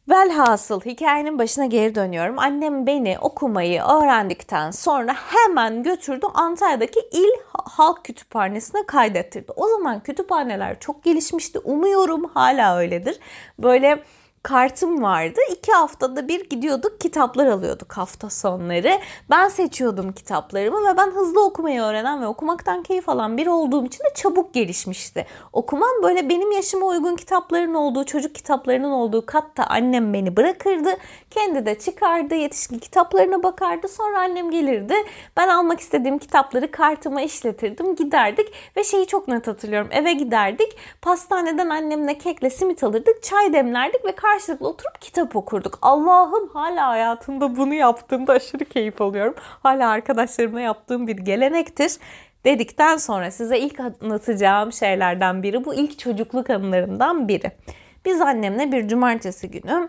Velhasıl 0.08 0.80
hikayenin 0.80 1.38
başına 1.38 1.66
geri 1.66 1.94
dönüyorum. 1.94 2.38
Annem 2.38 2.86
beni 2.86 3.18
okumayı 3.18 3.82
öğrendikten 3.82 4.70
sonra 4.70 5.14
hemen 5.14 5.82
götürdü 5.82 6.26
Antalya'daki 6.34 7.00
İl 7.12 7.30
Halk 7.52 8.04
Kütüphanesi'ne 8.04 8.86
kaydettirdi. 8.86 9.52
O 9.56 9.68
zaman 9.68 10.00
kütüphaneler 10.00 10.80
çok 10.80 11.02
gelişmişti. 11.02 11.58
Umuyorum 11.58 12.24
hala 12.24 12.78
öyledir. 12.78 13.18
Böyle 13.58 14.02
kartım 14.44 15.02
vardı. 15.02 15.40
İki 15.52 15.72
haftada 15.72 16.28
bir 16.28 16.48
gidiyorduk 16.48 17.00
kitaplar 17.00 17.46
alıyorduk 17.46 17.92
hafta 17.92 18.30
sonları. 18.30 18.98
Ben 19.30 19.48
seçiyordum 19.48 20.12
kitaplarımı 20.12 20.88
ve 20.88 20.96
ben 20.96 21.10
hızlı 21.10 21.44
okumayı 21.44 21.80
öğrenen 21.80 22.22
ve 22.22 22.26
okumaktan 22.26 22.82
keyif 22.82 23.08
alan 23.08 23.36
biri 23.36 23.50
olduğum 23.50 23.86
için 23.86 24.04
de 24.04 24.08
çabuk 24.14 24.54
gelişmişti. 24.54 25.26
Okumam 25.52 26.02
böyle 26.02 26.28
benim 26.28 26.52
yaşıma 26.52 26.86
uygun 26.86 27.16
kitapların 27.16 27.74
olduğu, 27.74 28.04
çocuk 28.04 28.34
kitaplarının 28.34 28.90
olduğu 28.90 29.26
katta 29.26 29.64
annem 29.64 30.12
beni 30.12 30.36
bırakırdı. 30.36 30.90
Kendi 31.30 31.66
de 31.66 31.78
çıkardı, 31.78 32.34
yetişkin 32.34 32.78
kitaplarına 32.78 33.42
bakardı. 33.42 33.88
Sonra 33.88 34.18
annem 34.18 34.50
gelirdi. 34.50 34.94
Ben 35.36 35.48
almak 35.48 35.80
istediğim 35.80 36.18
kitapları 36.18 36.70
kartıma 36.70 37.20
işletirdim, 37.20 37.96
giderdik 37.96 38.52
ve 38.76 38.84
şeyi 38.84 39.06
çok 39.06 39.28
net 39.28 39.46
hatırlıyorum. 39.46 39.88
Eve 39.92 40.12
giderdik. 40.12 40.76
Pastaneden 41.02 41.68
annemle 41.68 42.18
kekle 42.18 42.50
simit 42.50 42.84
alırdık, 42.84 43.22
çay 43.22 43.52
demlerdik 43.52 44.04
ve 44.04 44.12
karşılıklı 44.34 44.68
oturup 44.68 45.00
kitap 45.00 45.36
okurduk. 45.36 45.78
Allah'ım 45.82 46.48
hala 46.48 46.88
hayatımda 46.88 47.56
bunu 47.56 47.74
yaptığımda 47.74 48.32
aşırı 48.32 48.64
keyif 48.64 49.00
alıyorum. 49.00 49.34
Hala 49.38 49.88
arkadaşlarımla 49.88 50.60
yaptığım 50.60 51.06
bir 51.06 51.16
gelenektir 51.16 51.92
dedikten 52.44 52.96
sonra 52.96 53.30
size 53.30 53.58
ilk 53.58 53.80
anlatacağım 53.80 54.72
şeylerden 54.72 55.42
biri 55.42 55.64
bu 55.64 55.74
ilk 55.74 55.98
çocukluk 55.98 56.50
anılarından 56.50 57.28
biri. 57.28 57.52
Biz 58.04 58.20
annemle 58.20 58.72
bir 58.72 58.88
cumartesi 58.88 59.50
günü 59.50 59.88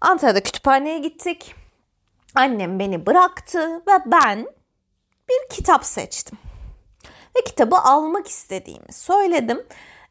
Antalya'da 0.00 0.42
kütüphaneye 0.42 0.98
gittik. 0.98 1.54
Annem 2.34 2.78
beni 2.78 3.06
bıraktı 3.06 3.76
ve 3.76 4.02
ben 4.06 4.46
bir 5.28 5.56
kitap 5.56 5.84
seçtim. 5.84 6.38
Ve 7.36 7.44
kitabı 7.44 7.76
almak 7.76 8.26
istediğimi 8.28 8.92
söyledim. 8.92 9.62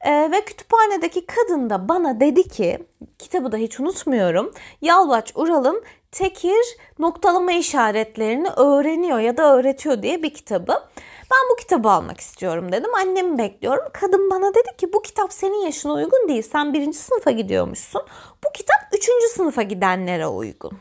Ee, 0.07 0.31
ve 0.31 0.45
kütüphanedeki 0.45 1.25
kadın 1.25 1.69
da 1.69 1.89
bana 1.89 2.19
dedi 2.19 2.47
ki, 2.47 2.79
kitabı 3.19 3.51
da 3.51 3.57
hiç 3.57 3.79
unutmuyorum, 3.79 4.53
Yalvaç 4.81 5.31
Ural'ın 5.35 5.83
tekir 6.11 6.77
noktalama 6.99 7.51
işaretlerini 7.51 8.49
öğreniyor 8.49 9.19
ya 9.19 9.37
da 9.37 9.55
öğretiyor 9.55 10.01
diye 10.01 10.23
bir 10.23 10.33
kitabı. 10.33 10.83
Ben 11.31 11.39
bu 11.51 11.55
kitabı 11.55 11.89
almak 11.89 12.19
istiyorum 12.19 12.71
dedim. 12.71 12.95
Annemi 12.95 13.37
bekliyorum. 13.37 13.83
Kadın 13.93 14.29
bana 14.31 14.53
dedi 14.53 14.77
ki 14.77 14.93
bu 14.93 15.01
kitap 15.01 15.33
senin 15.33 15.65
yaşına 15.65 15.93
uygun 15.93 16.27
değil. 16.27 16.41
Sen 16.41 16.73
birinci 16.73 16.97
sınıfa 16.97 17.31
gidiyormuşsun. 17.31 18.01
Bu 18.45 18.51
kitap 18.53 18.77
üçüncü 18.93 19.27
sınıfa 19.27 19.61
gidenlere 19.61 20.27
uygun 20.27 20.71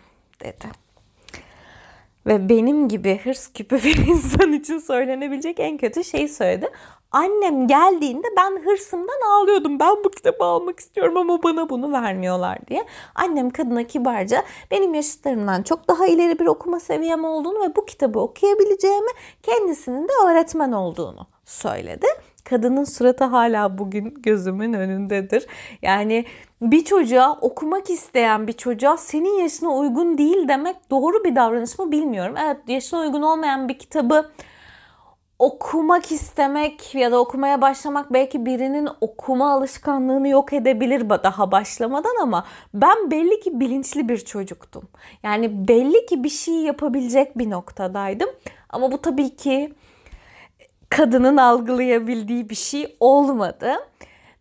dedi. 0.45 0.86
Ve 2.27 2.49
benim 2.49 2.89
gibi 2.89 3.21
hırs 3.25 3.53
küpü 3.53 3.77
bir 3.77 3.97
insan 4.09 4.53
için 4.53 4.79
söylenebilecek 4.79 5.61
en 5.61 5.79
kötü 5.79 6.05
şeyi 6.05 6.29
söyledi. 6.29 6.69
Annem 7.13 7.67
geldiğinde 7.67 8.27
ben 8.37 8.65
hırsımdan 8.65 9.21
ağlıyordum. 9.31 9.81
Ben 9.81 10.05
bu 10.05 10.11
kitabı 10.11 10.45
almak 10.45 10.81
istiyorum 10.81 11.17
ama 11.17 11.43
bana 11.43 11.69
bunu 11.69 11.93
vermiyorlar 11.93 12.59
diye. 12.69 12.85
Annem 13.15 13.51
kadına 13.51 13.85
kibarca 13.85 14.45
benim 14.71 14.95
yaşıtlarımdan 14.95 15.63
çok 15.63 15.89
daha 15.89 16.07
ileri 16.07 16.39
bir 16.39 16.47
okuma 16.47 16.81
seviyem 16.81 17.25
olduğunu 17.25 17.61
ve 17.61 17.77
bu 17.77 17.87
kitabı 17.87 18.21
okuyabileceğimi 18.21 19.11
kendisinin 19.43 20.09
de 20.09 20.13
öğretmen 20.27 20.73
olduğunu 20.73 21.27
söyledi. 21.45 22.07
Kadının 22.49 22.85
suratı 22.85 23.25
hala 23.25 23.79
bugün 23.79 24.15
gözümün 24.23 24.73
önündedir. 24.73 25.47
Yani 25.83 26.25
bir 26.63 26.85
çocuğa 26.85 27.39
okumak 27.41 27.91
isteyen 27.91 28.47
bir 28.47 28.53
çocuğa 28.53 28.97
senin 28.97 29.39
yaşına 29.39 29.69
uygun 29.69 30.19
değil 30.19 30.49
demek 30.49 30.91
doğru 30.91 31.25
bir 31.25 31.37
davranış 31.37 31.79
mı 31.79 31.93
bilmiyorum. 31.93 32.35
Evet 32.45 32.57
yaşına 32.69 33.01
uygun 33.01 33.23
olmayan 33.23 33.69
bir 33.69 33.79
kitabı 33.79 34.31
okumak 35.39 36.13
istemek 36.13 36.95
ya 36.95 37.13
da 37.13 37.21
okumaya 37.21 37.61
başlamak 37.61 38.13
belki 38.13 38.47
birinin 38.47 38.89
okuma 39.01 39.53
alışkanlığını 39.53 40.29
yok 40.29 40.53
edebilir 40.53 41.11
daha 41.11 41.53
başlamadan 41.53 42.17
ama 42.23 42.47
ben 42.75 43.11
belli 43.11 43.41
ki 43.41 43.61
bilinçli 43.61 44.09
bir 44.09 44.19
çocuktum. 44.19 44.89
Yani 45.23 45.69
belli 45.69 46.07
ki 46.07 46.25
bir 46.25 46.29
şey 46.29 46.55
yapabilecek 46.55 47.39
bir 47.39 47.51
noktadaydım. 47.51 48.29
Ama 48.71 48.93
bu 48.93 49.03
tabii 49.03 49.37
ki 49.37 49.75
kadının 50.91 51.37
algılayabildiği 51.37 52.51
bir 52.51 52.55
şey 52.55 52.97
olmadı. 53.01 53.73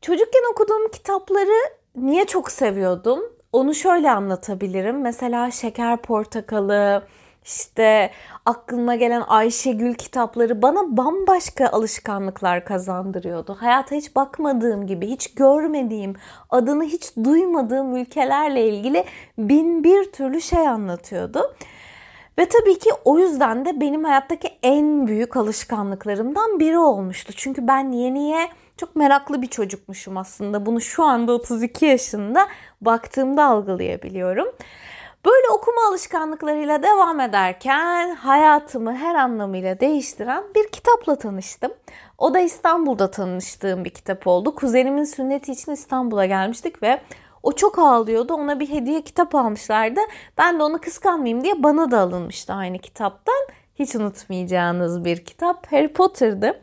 Çocukken 0.02 0.52
okuduğum 0.52 0.92
kitapları 0.92 1.70
niye 1.96 2.26
çok 2.26 2.52
seviyordum? 2.52 3.20
Onu 3.54 3.74
şöyle 3.76 4.12
anlatabilirim. 4.12 5.02
Mesela 5.02 5.52
Şeker 5.52 5.98
Portakalı, 5.98 7.04
işte 7.46 8.12
aklıma 8.46 8.96
gelen 8.96 9.24
Ayşegül 9.28 9.94
kitapları 9.94 10.62
bana 10.62 10.98
bambaşka 10.98 11.68
alışkanlıklar 11.68 12.66
kazandırıyordu. 12.66 13.58
Hayata 13.60 13.96
hiç 13.96 14.16
bakmadığım 14.16 14.88
gibi, 14.88 15.08
hiç 15.08 15.34
görmediğim, 15.34 16.16
adını 16.50 16.84
hiç 16.84 17.16
duymadığım 17.24 17.96
ülkelerle 17.96 18.70
ilgili 18.70 19.06
bin 19.38 19.84
bir 19.84 20.12
türlü 20.12 20.42
şey 20.42 20.68
anlatıyordu. 20.68 21.56
Ve 22.38 22.46
tabii 22.46 22.80
ki 22.80 22.90
o 23.06 23.20
yüzden 23.20 23.66
de 23.66 23.82
benim 23.82 24.04
hayattaki 24.04 24.50
en 24.64 25.08
büyük 25.08 25.38
alışkanlıklarımdan 25.38 26.60
biri 26.60 26.78
olmuştu. 26.78 27.34
Çünkü 27.36 27.68
ben 27.68 27.92
yeniye 27.92 28.50
çok 28.78 28.96
meraklı 28.96 29.42
bir 29.42 29.48
çocukmuşum 29.48 30.18
aslında. 30.18 30.66
Bunu 30.66 30.82
şu 30.82 31.04
anda 31.04 31.34
32 31.34 31.86
yaşında 31.86 32.48
baktığımda 32.82 33.46
algılayabiliyorum. 33.46 34.48
Böyle 35.26 35.50
okuma 35.54 35.88
alışkanlıklarıyla 35.90 36.84
devam 36.84 37.20
ederken 37.20 38.16
hayatımı 38.16 38.96
her 38.96 39.16
anlamıyla 39.16 39.80
değiştiren 39.80 40.44
bir 40.56 40.68
kitapla 40.68 41.16
tanıştım. 41.16 41.72
O 42.18 42.34
da 42.34 42.40
İstanbul'da 42.40 43.12
tanıştığım 43.12 43.86
bir 43.86 43.90
kitap 43.90 44.28
oldu. 44.28 44.56
Kuzenimin 44.56 45.04
sünneti 45.04 45.52
için 45.52 45.72
İstanbul'a 45.72 46.26
gelmiştik 46.26 46.84
ve 46.84 47.02
o 47.46 47.52
çok 47.52 47.80
ağlıyordu. 47.80 48.34
Ona 48.34 48.60
bir 48.60 48.70
hediye 48.70 49.02
kitap 49.02 49.36
almışlardı. 49.36 50.00
Ben 50.38 50.60
de 50.60 50.64
onu 50.64 50.82
kıskanmayayım 50.82 51.44
diye 51.44 51.64
bana 51.64 51.92
da 51.92 52.00
alınmıştı 52.00 52.54
aynı 52.54 52.80
kitaptan. 52.80 53.48
Hiç 53.76 53.96
unutmayacağınız 53.96 55.06
bir 55.06 55.26
kitap 55.26 55.72
Harry 55.72 55.94
Potter'dı. 55.94 56.62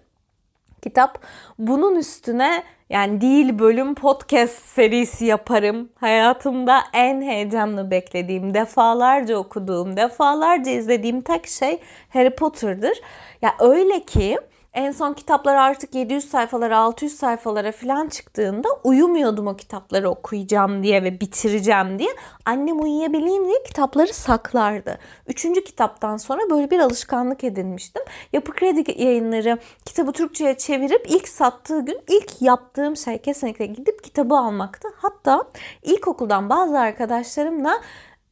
Kitap 0.82 1.18
bunun 1.58 1.96
üstüne 1.96 2.62
yani 2.90 3.20
değil 3.20 3.58
bölüm 3.58 3.94
podcast 3.94 4.66
serisi 4.66 5.24
yaparım. 5.24 5.88
Hayatımda 6.00 6.80
en 6.92 7.22
heyecanlı 7.22 7.90
beklediğim, 7.90 8.54
defalarca 8.54 9.36
okuduğum, 9.36 9.96
defalarca 9.96 10.70
izlediğim 10.70 11.20
tek 11.20 11.46
şey 11.46 11.80
Harry 12.08 12.34
Potter'dır. 12.34 13.00
Ya 13.42 13.54
öyle 13.60 14.00
ki 14.00 14.38
en 14.75 14.93
son 14.93 15.12
kitaplar 15.12 15.55
artık 15.55 15.95
700 15.95 16.31
sayfalara 16.31 16.79
600 16.79 17.17
sayfalara 17.17 17.73
falan 17.73 18.09
çıktığında 18.09 18.69
uyumuyordum 18.85 19.47
o 19.47 19.57
kitapları 19.57 20.11
okuyacağım 20.11 20.83
diye 20.83 21.05
ve 21.05 21.21
bitireceğim 21.21 21.99
diye. 21.99 22.09
Annem 22.45 22.81
uyuyabileyim 22.81 23.45
diye 23.45 23.62
kitapları 23.67 24.14
saklardı. 24.14 24.99
Üçüncü 25.26 25.64
kitaptan 25.64 26.17
sonra 26.17 26.41
böyle 26.50 26.71
bir 26.71 26.79
alışkanlık 26.79 27.45
edinmiştim. 27.45 28.02
Yapı 28.33 28.52
Kredi 28.52 29.02
yayınları 29.02 29.59
kitabı 29.85 30.12
Türkçe'ye 30.12 30.57
çevirip 30.57 31.07
ilk 31.09 31.29
sattığı 31.29 31.85
gün 31.85 32.00
ilk 32.09 32.43
yaptığım 32.43 32.97
şey 32.97 33.19
kesinlikle 33.19 33.67
gidip 33.67 34.05
kitabı 34.05 34.35
almaktı. 34.35 34.88
Hatta 34.97 35.43
ilkokuldan 35.83 36.50
bazı 36.50 36.79
arkadaşlarımla 36.79 37.81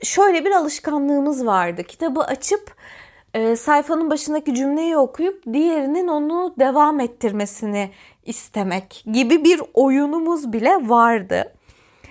şöyle 0.03 0.45
bir 0.45 0.51
alışkanlığımız 0.51 1.47
vardı. 1.47 1.85
Kitabı 1.85 2.21
açıp 2.21 2.75
e, 3.35 3.57
sayfanın 3.57 4.11
başındaki 4.11 4.55
cümleyi 4.55 4.97
okuyup 4.97 5.45
diğerinin 5.53 6.09
onu 6.09 6.55
devam 6.59 7.01
ettirmesini 7.01 7.91
istemek 8.25 9.05
gibi 9.13 9.45
bir 9.45 9.63
oyunumuz 9.75 10.53
bile 10.53 10.89
vardı. 10.89 11.53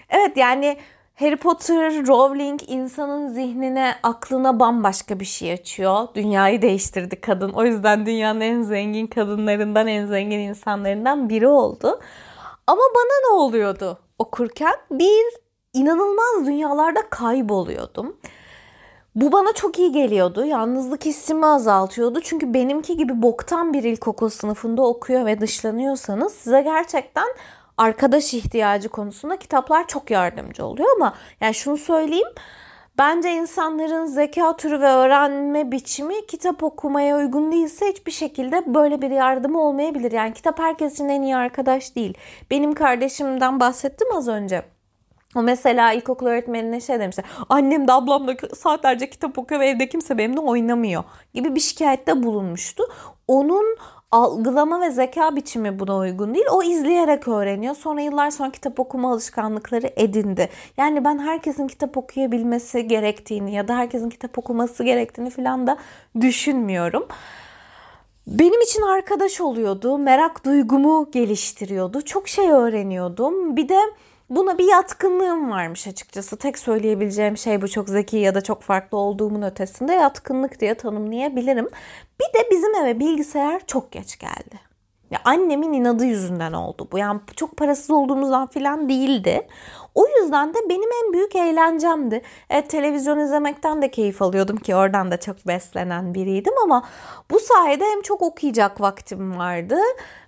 Evet 0.09 0.37
yani 0.37 0.77
Harry 1.15 1.37
Potter, 1.37 2.07
Rowling 2.07 2.61
insanın 2.67 3.27
zihnine, 3.27 3.95
aklına 4.03 4.59
bambaşka 4.59 5.19
bir 5.19 5.25
şey 5.25 5.53
açıyor. 5.53 6.07
Dünyayı 6.15 6.61
değiştirdi 6.61 7.21
kadın. 7.21 7.49
O 7.49 7.65
yüzden 7.65 8.05
dünyanın 8.05 8.41
en 8.41 8.61
zengin 8.61 9.07
kadınlarından, 9.07 9.87
en 9.87 10.05
zengin 10.05 10.39
insanlarından 10.39 11.29
biri 11.29 11.47
oldu. 11.47 11.99
Ama 12.67 12.81
bana 12.95 13.29
ne 13.29 13.41
oluyordu 13.41 13.99
okurken? 14.19 14.73
Bir 14.91 15.25
inanılmaz 15.73 16.45
dünyalarda 16.45 17.09
kayboluyordum. 17.09 18.17
Bu 19.21 19.31
bana 19.31 19.53
çok 19.53 19.79
iyi 19.79 19.91
geliyordu. 19.91 20.45
Yalnızlık 20.45 21.05
hissimi 21.05 21.45
azaltıyordu. 21.45 22.21
Çünkü 22.21 22.53
benimki 22.53 22.97
gibi 22.97 23.21
boktan 23.21 23.73
bir 23.73 23.83
ilkokul 23.83 24.29
sınıfında 24.29 24.81
okuyor 24.81 25.25
ve 25.25 25.41
dışlanıyorsanız 25.41 26.33
size 26.33 26.61
gerçekten 26.61 27.27
arkadaş 27.77 28.33
ihtiyacı 28.33 28.89
konusunda 28.89 29.37
kitaplar 29.37 29.87
çok 29.87 30.11
yardımcı 30.11 30.65
oluyor 30.65 30.89
ama 30.95 31.13
yani 31.41 31.53
şunu 31.53 31.77
söyleyeyim. 31.77 32.27
Bence 32.97 33.31
insanların 33.31 34.05
zeka 34.05 34.57
türü 34.57 34.81
ve 34.81 34.91
öğrenme 34.91 35.71
biçimi 35.71 36.25
kitap 36.27 36.63
okumaya 36.63 37.17
uygun 37.17 37.51
değilse 37.51 37.89
hiçbir 37.89 38.11
şekilde 38.11 38.73
böyle 38.73 39.01
bir 39.01 39.11
yardımı 39.11 39.61
olmayabilir. 39.61 40.11
Yani 40.11 40.33
kitap 40.33 40.59
herkesin 40.59 41.09
en 41.09 41.21
iyi 41.21 41.35
arkadaş 41.35 41.95
değil. 41.95 42.17
Benim 42.51 42.73
kardeşimden 42.73 43.59
bahsettim 43.59 44.07
az 44.15 44.27
önce. 44.27 44.78
O 45.35 45.43
mesela 45.43 45.93
ilkokul 45.93 46.25
öğretmenine 46.25 46.81
şey 46.81 46.99
demişti. 46.99 47.23
Annem 47.49 47.87
de 47.87 47.93
ablam 47.93 48.27
da 48.27 48.33
saatlerce 48.55 49.09
kitap 49.09 49.37
okuyor 49.37 49.61
ve 49.61 49.67
evde 49.67 49.89
kimse 49.89 50.17
benimle 50.17 50.39
oynamıyor 50.39 51.03
gibi 51.33 51.55
bir 51.55 51.59
şikayette 51.59 52.23
bulunmuştu. 52.23 52.83
Onun 53.27 53.77
algılama 54.11 54.81
ve 54.81 54.91
zeka 54.91 55.35
biçimi 55.35 55.79
buna 55.79 55.97
uygun 55.97 56.33
değil. 56.33 56.45
O 56.51 56.63
izleyerek 56.63 57.27
öğreniyor. 57.27 57.75
Sonra 57.75 58.01
yıllar 58.01 58.31
sonra 58.31 58.51
kitap 58.51 58.79
okuma 58.79 59.11
alışkanlıkları 59.11 59.89
edindi. 59.95 60.49
Yani 60.77 61.05
ben 61.05 61.19
herkesin 61.19 61.67
kitap 61.67 61.97
okuyabilmesi 61.97 62.87
gerektiğini 62.87 63.53
ya 63.53 63.67
da 63.67 63.77
herkesin 63.77 64.09
kitap 64.09 64.37
okuması 64.37 64.83
gerektiğini 64.83 65.29
falan 65.29 65.67
da 65.67 65.77
düşünmüyorum. 66.21 67.07
Benim 68.27 68.61
için 68.61 68.81
arkadaş 68.81 69.41
oluyordu. 69.41 69.97
Merak 69.97 70.45
duygumu 70.45 71.11
geliştiriyordu. 71.11 72.01
Çok 72.01 72.27
şey 72.27 72.51
öğreniyordum. 72.51 73.57
Bir 73.57 73.69
de 73.69 73.79
Buna 74.29 74.57
bir 74.57 74.67
yatkınlığım 74.71 75.49
varmış 75.51 75.87
açıkçası. 75.87 76.37
Tek 76.37 76.59
söyleyebileceğim 76.59 77.37
şey 77.37 77.61
bu 77.61 77.67
çok 77.67 77.89
zeki 77.89 78.17
ya 78.17 78.35
da 78.35 78.41
çok 78.41 78.61
farklı 78.61 78.97
olduğumun 78.97 79.41
ötesinde 79.41 79.93
yatkınlık 79.93 80.59
diye 80.59 80.75
tanımlayabilirim. 80.75 81.69
Bir 82.19 82.39
de 82.39 82.47
bizim 82.51 82.75
eve 82.75 82.99
bilgisayar 82.99 83.61
çok 83.67 83.91
geç 83.91 84.19
geldi. 84.19 84.68
Ya 85.11 85.19
annemin 85.25 85.73
inadı 85.73 86.05
yüzünden 86.05 86.53
oldu 86.53 86.87
bu. 86.91 86.97
Yani 86.97 87.19
çok 87.35 87.57
parasız 87.57 87.91
olduğumuzdan 87.91 88.47
filan 88.47 88.89
değildi. 88.89 89.47
O 89.95 90.05
yüzden 90.07 90.53
de 90.53 90.57
benim 90.69 90.89
en 91.05 91.13
büyük 91.13 91.35
eğlencemdi. 91.35 92.21
Evet 92.49 92.69
televizyon 92.69 93.19
izlemekten 93.19 93.81
de 93.81 93.91
keyif 93.91 94.21
alıyordum 94.21 94.57
ki 94.57 94.75
oradan 94.75 95.11
da 95.11 95.19
çok 95.19 95.47
beslenen 95.47 96.13
biriydim 96.13 96.53
ama 96.63 96.83
bu 97.31 97.39
sayede 97.39 97.85
hem 97.85 98.01
çok 98.01 98.21
okuyacak 98.21 98.81
vaktim 98.81 99.37
vardı 99.37 99.77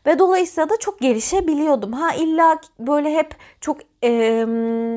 ve 0.06 0.20
dolayısıyla 0.20 0.70
da 0.70 0.78
çok 0.78 1.00
gelişebiliyordum. 1.00 1.94
Ha 1.94 2.14
illa 2.14 2.60
böyle 2.80 3.14
hep 3.14 3.36
çok 3.62 3.78
e, 4.04 4.46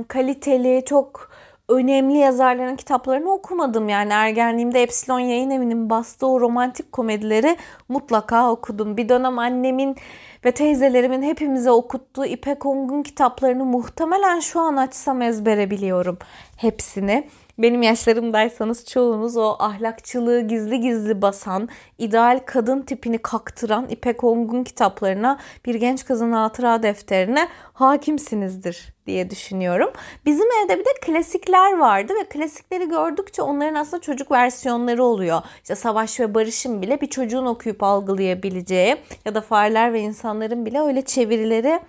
kaliteli, 0.08 0.84
çok 0.86 1.30
önemli 1.68 2.18
yazarların 2.18 2.76
kitaplarını 2.76 3.32
okumadım. 3.32 3.88
Yani 3.88 4.12
ergenliğimde 4.12 4.82
Epsilon 4.82 5.18
Yayın 5.18 5.50
Evi'nin 5.50 5.90
bastığı 5.90 6.26
o 6.26 6.40
romantik 6.40 6.92
komedileri 6.92 7.56
mutlaka 7.88 8.50
okudum. 8.50 8.96
Bir 8.96 9.08
dönem 9.08 9.38
annemin 9.38 9.96
ve 10.44 10.52
teyzelerimin 10.52 11.22
hepimize 11.22 11.70
okuttuğu 11.70 12.26
İpek 12.26 12.66
Ong'un 12.66 13.02
kitaplarını 13.02 13.64
muhtemelen 13.64 14.40
şu 14.40 14.60
an 14.60 14.76
açsam 14.76 15.22
ezbere 15.22 15.70
biliyorum 15.70 16.18
hepsini. 16.56 17.28
Benim 17.58 17.82
yaşlarımdaysanız 17.82 18.84
çoğunuz 18.86 19.36
o 19.36 19.56
ahlakçılığı 19.58 20.40
gizli 20.40 20.80
gizli 20.80 21.22
basan, 21.22 21.68
ideal 21.98 22.40
kadın 22.46 22.82
tipini 22.82 23.18
kaktıran 23.18 23.88
İpek 23.88 24.24
Ong'un 24.24 24.64
kitaplarına, 24.64 25.38
bir 25.66 25.74
genç 25.74 26.04
kızın 26.04 26.32
hatıra 26.32 26.82
defterine 26.82 27.48
hakimsinizdir 27.72 28.94
diye 29.06 29.30
düşünüyorum. 29.30 29.92
Bizim 30.26 30.46
evde 30.64 30.78
bir 30.78 30.84
de 30.84 30.90
klasikler 31.02 31.78
vardı 31.78 32.12
ve 32.20 32.24
klasikleri 32.24 32.88
gördükçe 32.88 33.42
onların 33.42 33.74
aslında 33.74 34.00
çocuk 34.00 34.30
versiyonları 34.30 35.04
oluyor. 35.04 35.42
İşte 35.62 35.74
Savaş 35.74 36.20
ve 36.20 36.34
Barış'ın 36.34 36.82
bile 36.82 37.00
bir 37.00 37.06
çocuğun 37.06 37.46
okuyup 37.46 37.82
algılayabileceği 37.82 38.96
ya 39.24 39.34
da 39.34 39.40
Fareler 39.40 39.92
ve 39.92 40.00
insanların 40.00 40.66
bile 40.66 40.80
öyle 40.80 41.02
çevirileri 41.02 41.80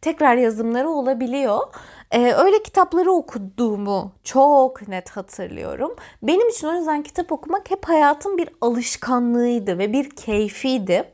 tekrar 0.00 0.36
yazımları 0.36 0.88
olabiliyor. 0.88 1.60
Ee, 2.10 2.32
öyle 2.32 2.62
kitapları 2.62 3.12
okuduğumu 3.12 4.12
çok 4.24 4.88
net 4.88 5.10
hatırlıyorum. 5.10 5.96
Benim 6.22 6.48
için 6.48 6.66
o 6.66 6.74
yüzden 6.74 7.02
kitap 7.02 7.32
okumak 7.32 7.70
hep 7.70 7.88
hayatın 7.88 8.38
bir 8.38 8.48
alışkanlığıydı 8.60 9.78
ve 9.78 9.92
bir 9.92 10.10
keyfiydi. 10.10 11.12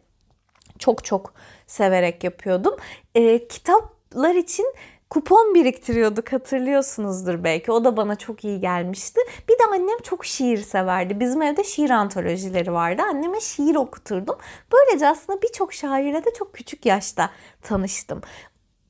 Çok 0.79 1.05
çok 1.05 1.35
severek 1.67 2.25
yapıyordum. 2.25 2.77
Ee, 3.15 3.49
kitaplar 3.49 4.35
için 4.35 4.67
kupon 5.11 5.55
biriktiriyorduk 5.55 6.33
hatırlıyorsunuzdur 6.33 7.45
belki. 7.45 7.73
O 7.73 7.85
da 7.85 7.97
bana 7.97 8.17
çok 8.17 8.45
iyi 8.45 8.61
gelmişti. 8.61 9.21
Bir 9.49 9.55
de 9.55 9.65
annem 9.73 9.99
çok 10.03 10.25
şiir 10.25 10.59
severdi. 10.59 11.21
Bizim 11.21 11.43
evde 11.43 11.65
şiir 11.65 11.91
antolojileri 11.91 12.73
vardı. 12.73 13.03
Anneme 13.03 13.41
şiir 13.41 13.75
okuturdum. 13.75 14.37
Böylece 14.73 15.09
aslında 15.09 15.43
birçok 15.43 15.73
şairle 15.73 16.25
de 16.25 16.35
çok 16.39 16.55
küçük 16.55 16.87
yaşta 16.87 17.31
tanıştım 17.63 18.23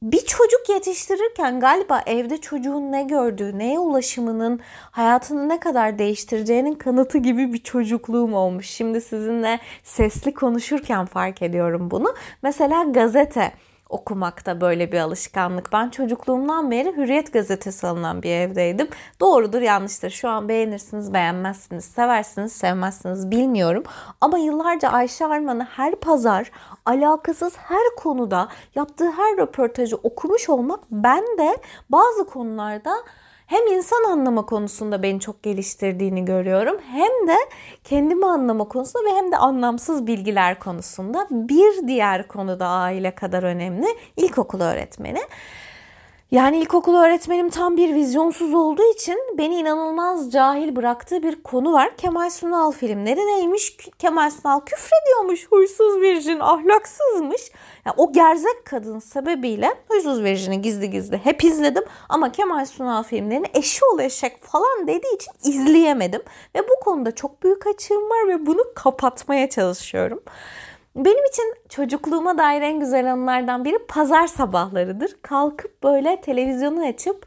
bir 0.02 0.18
çocuk 0.26 0.68
yetiştirirken 0.68 1.61
galiba 1.61 2.02
evde 2.06 2.37
çocuğun 2.37 2.92
ne 2.92 3.02
gördüğü, 3.02 3.59
neye 3.59 3.78
ulaşımının 3.78 4.61
hayatını 4.90 5.49
ne 5.49 5.61
kadar 5.61 5.99
değiştireceğinin 5.99 6.75
kanıtı 6.75 7.18
gibi 7.18 7.52
bir 7.52 7.62
çocukluğum 7.62 8.35
olmuş. 8.35 8.66
Şimdi 8.66 9.00
sizinle 9.00 9.61
sesli 9.82 10.35
konuşurken 10.35 11.06
fark 11.06 11.42
ediyorum 11.42 11.90
bunu. 11.90 12.14
Mesela 12.42 12.85
gazete 12.85 13.52
okumakta 13.92 14.61
böyle 14.61 14.92
bir 14.92 14.99
alışkanlık. 14.99 15.72
Ben 15.72 15.90
çocukluğumdan 15.90 16.70
beri 16.70 16.96
Hürriyet 16.96 17.32
gazetesi 17.32 17.87
alınan 17.87 18.22
bir 18.22 18.30
evdeydim. 18.30 18.88
Doğrudur 19.20 19.61
yanlıştır. 19.61 20.11
Şu 20.11 20.28
an 20.28 20.49
beğenirsiniz 20.49 21.12
beğenmezsiniz, 21.12 21.84
seversiniz 21.84 22.52
sevmezsiniz 22.52 23.30
bilmiyorum. 23.30 23.82
Ama 24.20 24.38
yıllarca 24.38 24.88
Ayşe 24.88 25.26
Arman'ı 25.26 25.64
her 25.64 25.94
pazar 25.94 26.50
alakasız 26.87 27.57
her 27.57 27.94
konuda 27.96 28.48
yaptığı 28.74 29.11
her 29.11 29.37
röportajı 29.37 29.96
okumuş 29.96 30.48
olmak 30.48 30.81
ben 30.90 31.24
de 31.38 31.57
bazı 31.90 32.26
konularda 32.26 32.94
hem 33.52 33.66
insan 33.66 34.04
anlama 34.10 34.46
konusunda 34.46 35.02
beni 35.02 35.20
çok 35.20 35.42
geliştirdiğini 35.42 36.24
görüyorum 36.24 36.80
hem 36.92 37.28
de 37.28 37.36
kendimi 37.84 38.26
anlama 38.26 38.64
konusunda 38.64 39.10
ve 39.10 39.16
hem 39.16 39.32
de 39.32 39.36
anlamsız 39.36 40.06
bilgiler 40.06 40.58
konusunda 40.58 41.26
bir 41.30 41.88
diğer 41.88 42.28
konuda 42.28 42.66
aile 42.66 43.14
kadar 43.14 43.42
önemli 43.42 43.86
ilkokul 44.16 44.60
öğretmeni. 44.60 45.20
Yani 46.33 46.59
ilkokul 46.59 46.95
öğretmenim 46.95 47.51
tam 47.51 47.77
bir 47.77 47.95
vizyonsuz 47.95 48.55
olduğu 48.55 48.92
için 48.95 49.18
beni 49.38 49.55
inanılmaz 49.55 50.33
cahil 50.33 50.77
bıraktığı 50.77 51.23
bir 51.23 51.42
konu 51.42 51.73
var. 51.73 51.97
Kemal 51.97 52.31
Sunal 52.31 52.73
filmleri 52.73 53.21
neymiş? 53.21 53.77
Kemal 53.99 54.31
Sunal 54.31 54.61
küfrediyormuş, 54.61 55.47
huysuz 55.51 56.01
virjin, 56.01 56.40
ahlaksızmış. 56.40 57.51
Yani 57.87 57.95
o 57.97 58.12
gerzek 58.12 58.64
kadın 58.64 58.99
sebebiyle 58.99 59.75
huysuz 59.88 60.23
virjini 60.23 60.62
gizli 60.62 60.90
gizli 60.90 61.18
hep 61.18 61.45
izledim. 61.45 61.85
Ama 62.09 62.33
Kemal 62.33 62.66
Sunal 62.66 63.03
filmlerini 63.03 63.47
eşi 63.55 63.85
ol 63.95 63.99
eşek 63.99 64.45
falan 64.45 64.87
dediği 64.87 65.14
için 65.14 65.33
izleyemedim. 65.45 66.23
Ve 66.57 66.61
bu 66.61 66.85
konuda 66.85 67.14
çok 67.14 67.42
büyük 67.42 67.66
açığım 67.66 68.11
var 68.11 68.29
ve 68.29 68.47
bunu 68.47 68.62
kapatmaya 68.75 69.51
çalışıyorum. 69.51 70.23
Benim 70.96 71.24
için 71.24 71.55
çocukluğuma 71.68 72.38
dair 72.38 72.62
en 72.62 72.81
güzel 72.81 73.12
anılardan 73.12 73.64
biri 73.64 73.78
pazar 73.88 74.26
sabahlarıdır. 74.26 75.16
Kalkıp 75.22 75.83
böyle 75.83 76.20
televizyonu 76.20 76.87
açıp 76.87 77.26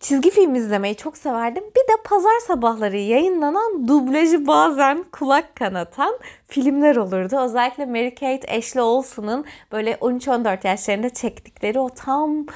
çizgi 0.00 0.30
film 0.30 0.54
izlemeyi 0.54 0.96
çok 0.96 1.16
severdim. 1.16 1.64
Bir 1.64 1.92
de 1.92 2.02
pazar 2.04 2.40
sabahları 2.46 2.96
yayınlanan 2.98 3.88
dublajı 3.88 4.46
bazen 4.46 5.04
kulak 5.12 5.56
kanatan 5.56 6.18
filmler 6.48 6.96
olurdu. 6.96 7.36
Özellikle 7.40 7.86
Mary 7.86 8.10
Kate 8.10 8.56
Ashley 8.56 8.82
Olsen'ın 8.82 9.44
böyle 9.72 9.92
13-14 9.92 10.66
yaşlarında 10.66 11.10
çektikleri 11.10 11.80
o 11.80 11.88
tam 11.88 12.46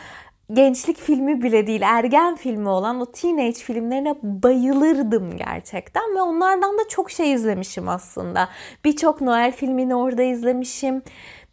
gençlik 0.52 0.98
filmi 0.98 1.42
bile 1.42 1.66
değil 1.66 1.82
ergen 1.84 2.36
filmi 2.36 2.68
olan 2.68 3.00
o 3.00 3.06
teenage 3.06 3.52
filmlerine 3.52 4.14
bayılırdım 4.22 5.36
gerçekten 5.36 6.16
ve 6.16 6.22
onlardan 6.22 6.78
da 6.78 6.88
çok 6.88 7.10
şey 7.10 7.32
izlemişim 7.32 7.88
aslında. 7.88 8.48
Birçok 8.84 9.20
Noel 9.20 9.52
filmini 9.52 9.94
orada 9.94 10.22
izlemişim. 10.22 11.02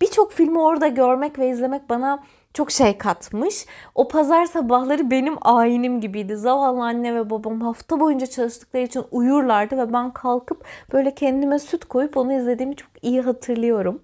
Birçok 0.02 0.32
filmi 0.32 0.60
orada 0.60 0.88
görmek 0.88 1.40
ve 1.40 1.50
izlemek 1.50 1.90
bana 1.90 2.24
çok 2.54 2.72
şey 2.72 2.98
katmış. 2.98 3.66
O 3.96 4.08
pazar 4.08 4.46
sabahları 4.46 5.12
benim 5.12 5.36
ayinim 5.42 6.02
gibiydi. 6.02 6.38
Zavallı 6.38 6.84
anne 6.84 7.16
ve 7.16 7.30
babam 7.30 7.62
hafta 7.62 8.00
boyunca 8.00 8.26
çalıştıkları 8.26 8.84
için 8.84 9.04
uyurlardı 9.12 9.78
ve 9.78 9.94
ben 9.94 10.12
kalkıp 10.14 10.66
böyle 10.94 11.16
kendime 11.16 11.60
süt 11.60 11.86
koyup 11.86 12.18
onu 12.18 12.34
izlediğimi 12.34 12.76
çok 12.76 12.90
iyi 13.02 13.22
hatırlıyorum. 13.22 14.02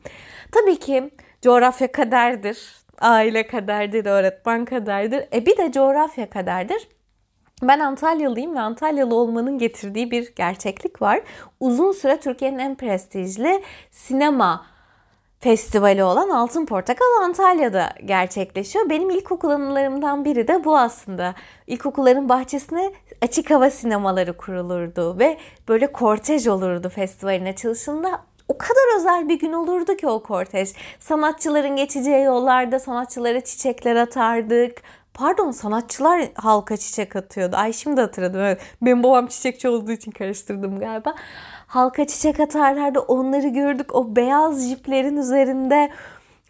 Tabii 0.52 0.80
ki 0.80 1.12
coğrafya 1.41 1.91
kaderdir 1.91 2.80
aile 3.02 3.48
kaderdir, 3.48 4.06
öğretmen 4.06 4.66
kaderdir. 4.66 5.26
E 5.34 5.46
bir 5.46 5.58
de 5.58 5.72
coğrafya 5.72 6.30
kaderdir. 6.30 6.88
Ben 7.64 7.80
Antalyalıyım 7.80 8.56
ve 8.56 8.60
Antalyalı 8.60 9.16
olmanın 9.16 9.58
getirdiği 9.58 10.12
bir 10.12 10.36
gerçeklik 10.36 11.02
var. 11.02 11.22
Uzun 11.60 11.92
süre 11.92 12.20
Türkiye'nin 12.20 12.60
en 12.60 12.76
prestijli 12.76 13.64
sinema 13.92 14.66
festivali 15.40 16.04
olan 16.04 16.30
Altın 16.30 16.66
Portakal 16.66 17.06
Antalya'da 17.24 17.90
gerçekleşiyor. 18.06 18.90
Benim 18.90 19.10
ilkokul 19.10 19.50
anılarımdan 19.50 20.26
biri 20.26 20.48
de 20.48 20.64
bu 20.64 20.78
aslında. 20.78 21.36
İlkokulların 21.68 22.30
bahçesine 22.30 22.92
açık 23.22 23.52
hava 23.52 23.70
sinemaları 23.70 24.38
kurulurdu 24.38 25.20
ve 25.20 25.38
böyle 25.68 25.92
kortej 25.92 26.48
olurdu 26.48 26.90
festivalin 26.90 27.46
açılışında 27.46 28.29
o 28.50 28.58
kadar 28.58 28.98
özel 28.98 29.30
bir 29.30 29.40
gün 29.40 29.54
olurdu 29.54 29.96
ki 29.96 30.08
o 30.08 30.24
kortej. 30.24 30.74
Sanatçıların 31.00 31.76
geçeceği 31.76 32.24
yollarda 32.24 32.80
sanatçılara 32.80 33.42
çiçekler 33.42 33.96
atardık. 33.96 34.82
Pardon 35.14 35.52
sanatçılar 35.52 36.22
halka 36.36 36.78
çiçek 36.78 37.16
atıyordu. 37.16 37.56
Ay 37.56 37.74
şimdi 37.74 38.02
hatırladım. 38.02 38.42
Evet. 38.42 38.62
Benim 38.82 39.04
babam 39.04 39.28
çiçekçi 39.28 39.70
olduğu 39.70 39.92
için 39.92 40.12
karıştırdım 40.12 40.80
galiba. 40.80 41.16
Halka 41.68 42.08
çiçek 42.08 42.40
atarlardı. 42.40 43.00
Onları 43.00 43.48
gördük. 43.48 43.96
O 43.96 44.16
beyaz 44.16 44.70
jiplerin 44.70 45.18
üzerinde 45.18 45.90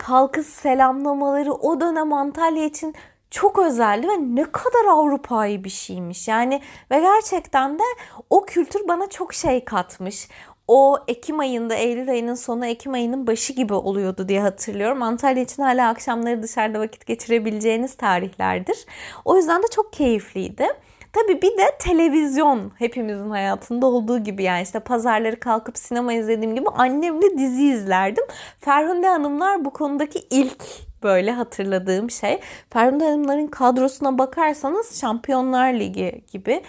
halkı 0.01 0.43
selamlamaları 0.43 1.53
o 1.53 1.81
dönem 1.81 2.13
Antalya 2.13 2.65
için 2.65 2.95
çok 3.31 3.59
özeldi 3.59 4.07
ve 4.07 4.17
ne 4.19 4.43
kadar 4.43 4.85
Avrupa'yı 4.89 5.63
bir 5.63 5.69
şeymiş. 5.69 6.27
Yani 6.27 6.61
ve 6.91 6.99
gerçekten 6.99 7.79
de 7.79 7.83
o 8.29 8.45
kültür 8.45 8.87
bana 8.87 9.09
çok 9.09 9.33
şey 9.33 9.65
katmış 9.65 10.27
o 10.69 10.97
Ekim 11.07 11.39
ayında, 11.39 11.75
Eylül 11.75 12.09
ayının 12.09 12.35
sonu, 12.35 12.65
Ekim 12.65 12.93
ayının 12.93 13.27
başı 13.27 13.53
gibi 13.53 13.73
oluyordu 13.73 14.29
diye 14.29 14.41
hatırlıyorum. 14.41 15.01
Antalya 15.01 15.43
için 15.43 15.63
hala 15.63 15.89
akşamları 15.89 16.43
dışarıda 16.43 16.79
vakit 16.79 17.05
geçirebileceğiniz 17.05 17.95
tarihlerdir. 17.95 18.85
O 19.25 19.37
yüzden 19.37 19.63
de 19.63 19.67
çok 19.75 19.93
keyifliydi. 19.93 20.67
Tabii 21.13 21.41
bir 21.41 21.57
de 21.57 21.77
televizyon 21.79 22.71
hepimizin 22.75 23.29
hayatında 23.29 23.85
olduğu 23.85 24.19
gibi 24.19 24.43
yani 24.43 24.63
işte 24.63 24.79
pazarları 24.79 25.39
kalkıp 25.39 25.77
sinema 25.77 26.13
izlediğim 26.13 26.55
gibi 26.55 26.69
annemle 26.69 27.37
dizi 27.37 27.63
izlerdim. 27.63 28.23
Ferhunde 28.59 29.07
Hanımlar 29.07 29.65
bu 29.65 29.69
konudaki 29.69 30.19
ilk 30.29 30.63
böyle 31.03 31.31
hatırladığım 31.31 32.11
şey. 32.11 32.39
Ferhunde 32.69 33.03
Hanımların 33.03 33.47
kadrosuna 33.47 34.17
bakarsanız 34.17 34.99
Şampiyonlar 35.01 35.73
Ligi 35.73 36.21
gibi 36.31 36.61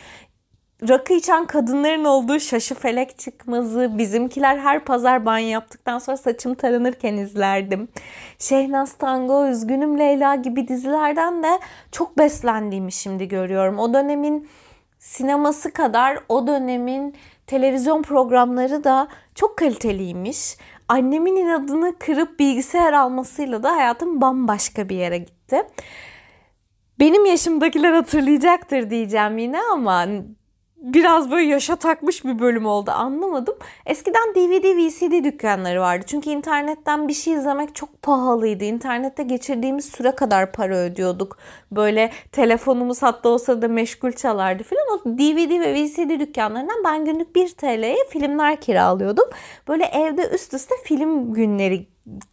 rakı 0.88 1.12
içen 1.12 1.46
kadınların 1.46 2.04
olduğu 2.04 2.40
şaşı 2.40 2.74
felek 2.74 3.18
çıkmazı, 3.18 3.98
bizimkiler 3.98 4.58
her 4.58 4.84
pazar 4.84 5.26
banyo 5.26 5.48
yaptıktan 5.48 5.98
sonra 5.98 6.16
saçım 6.16 6.54
taranırken 6.54 7.16
izlerdim. 7.16 7.88
Şehnaz 8.38 8.92
Tango, 8.92 9.48
Üzgünüm 9.48 9.98
Leyla 9.98 10.34
gibi 10.34 10.68
dizilerden 10.68 11.42
de 11.42 11.58
çok 11.92 12.18
beslendiğimi 12.18 12.92
şimdi 12.92 13.28
görüyorum. 13.28 13.78
O 13.78 13.94
dönemin 13.94 14.48
sineması 14.98 15.72
kadar 15.72 16.18
o 16.28 16.46
dönemin 16.46 17.14
televizyon 17.46 18.02
programları 18.02 18.84
da 18.84 19.08
çok 19.34 19.58
kaliteliymiş. 19.58 20.56
Annemin 20.88 21.36
inadını 21.36 21.98
kırıp 21.98 22.38
bilgisayar 22.38 22.92
almasıyla 22.92 23.62
da 23.62 23.76
hayatım 23.76 24.20
bambaşka 24.20 24.88
bir 24.88 24.96
yere 24.96 25.18
gitti. 25.18 25.62
Benim 26.98 27.26
yaşımdakiler 27.26 27.92
hatırlayacaktır 27.92 28.90
diyeceğim 28.90 29.38
yine 29.38 29.58
ama 29.72 30.06
biraz 30.80 31.30
böyle 31.30 31.46
yaşa 31.46 31.76
takmış 31.76 32.24
bir 32.24 32.38
bölüm 32.38 32.66
oldu 32.66 32.90
anlamadım. 32.90 33.54
Eskiden 33.86 34.34
DVD, 34.34 34.76
VCD 34.76 35.24
dükkanları 35.24 35.80
vardı. 35.80 36.04
Çünkü 36.08 36.30
internetten 36.30 37.08
bir 37.08 37.14
şey 37.14 37.34
izlemek 37.34 37.74
çok 37.74 38.02
pahalıydı. 38.02 38.64
İnternette 38.64 39.22
geçirdiğimiz 39.22 39.84
süre 39.84 40.14
kadar 40.14 40.52
para 40.52 40.76
ödüyorduk. 40.76 41.38
Böyle 41.72 42.10
telefonumuz 42.32 43.02
hatta 43.02 43.28
o 43.28 43.38
sırada 43.38 43.68
meşgul 43.68 44.12
çalardı 44.12 44.62
filan. 44.62 44.86
O 44.94 45.04
DVD 45.04 45.60
ve 45.60 45.74
VCD 45.74 46.20
dükkanlarından 46.20 46.84
ben 46.84 47.04
günlük 47.04 47.36
1 47.36 47.48
TL'ye 47.48 48.04
filmler 48.08 48.60
kiralıyordum. 48.60 49.28
Böyle 49.68 49.84
evde 49.84 50.28
üst 50.28 50.54
üste 50.54 50.74
film 50.84 51.34
günleri 51.34 51.86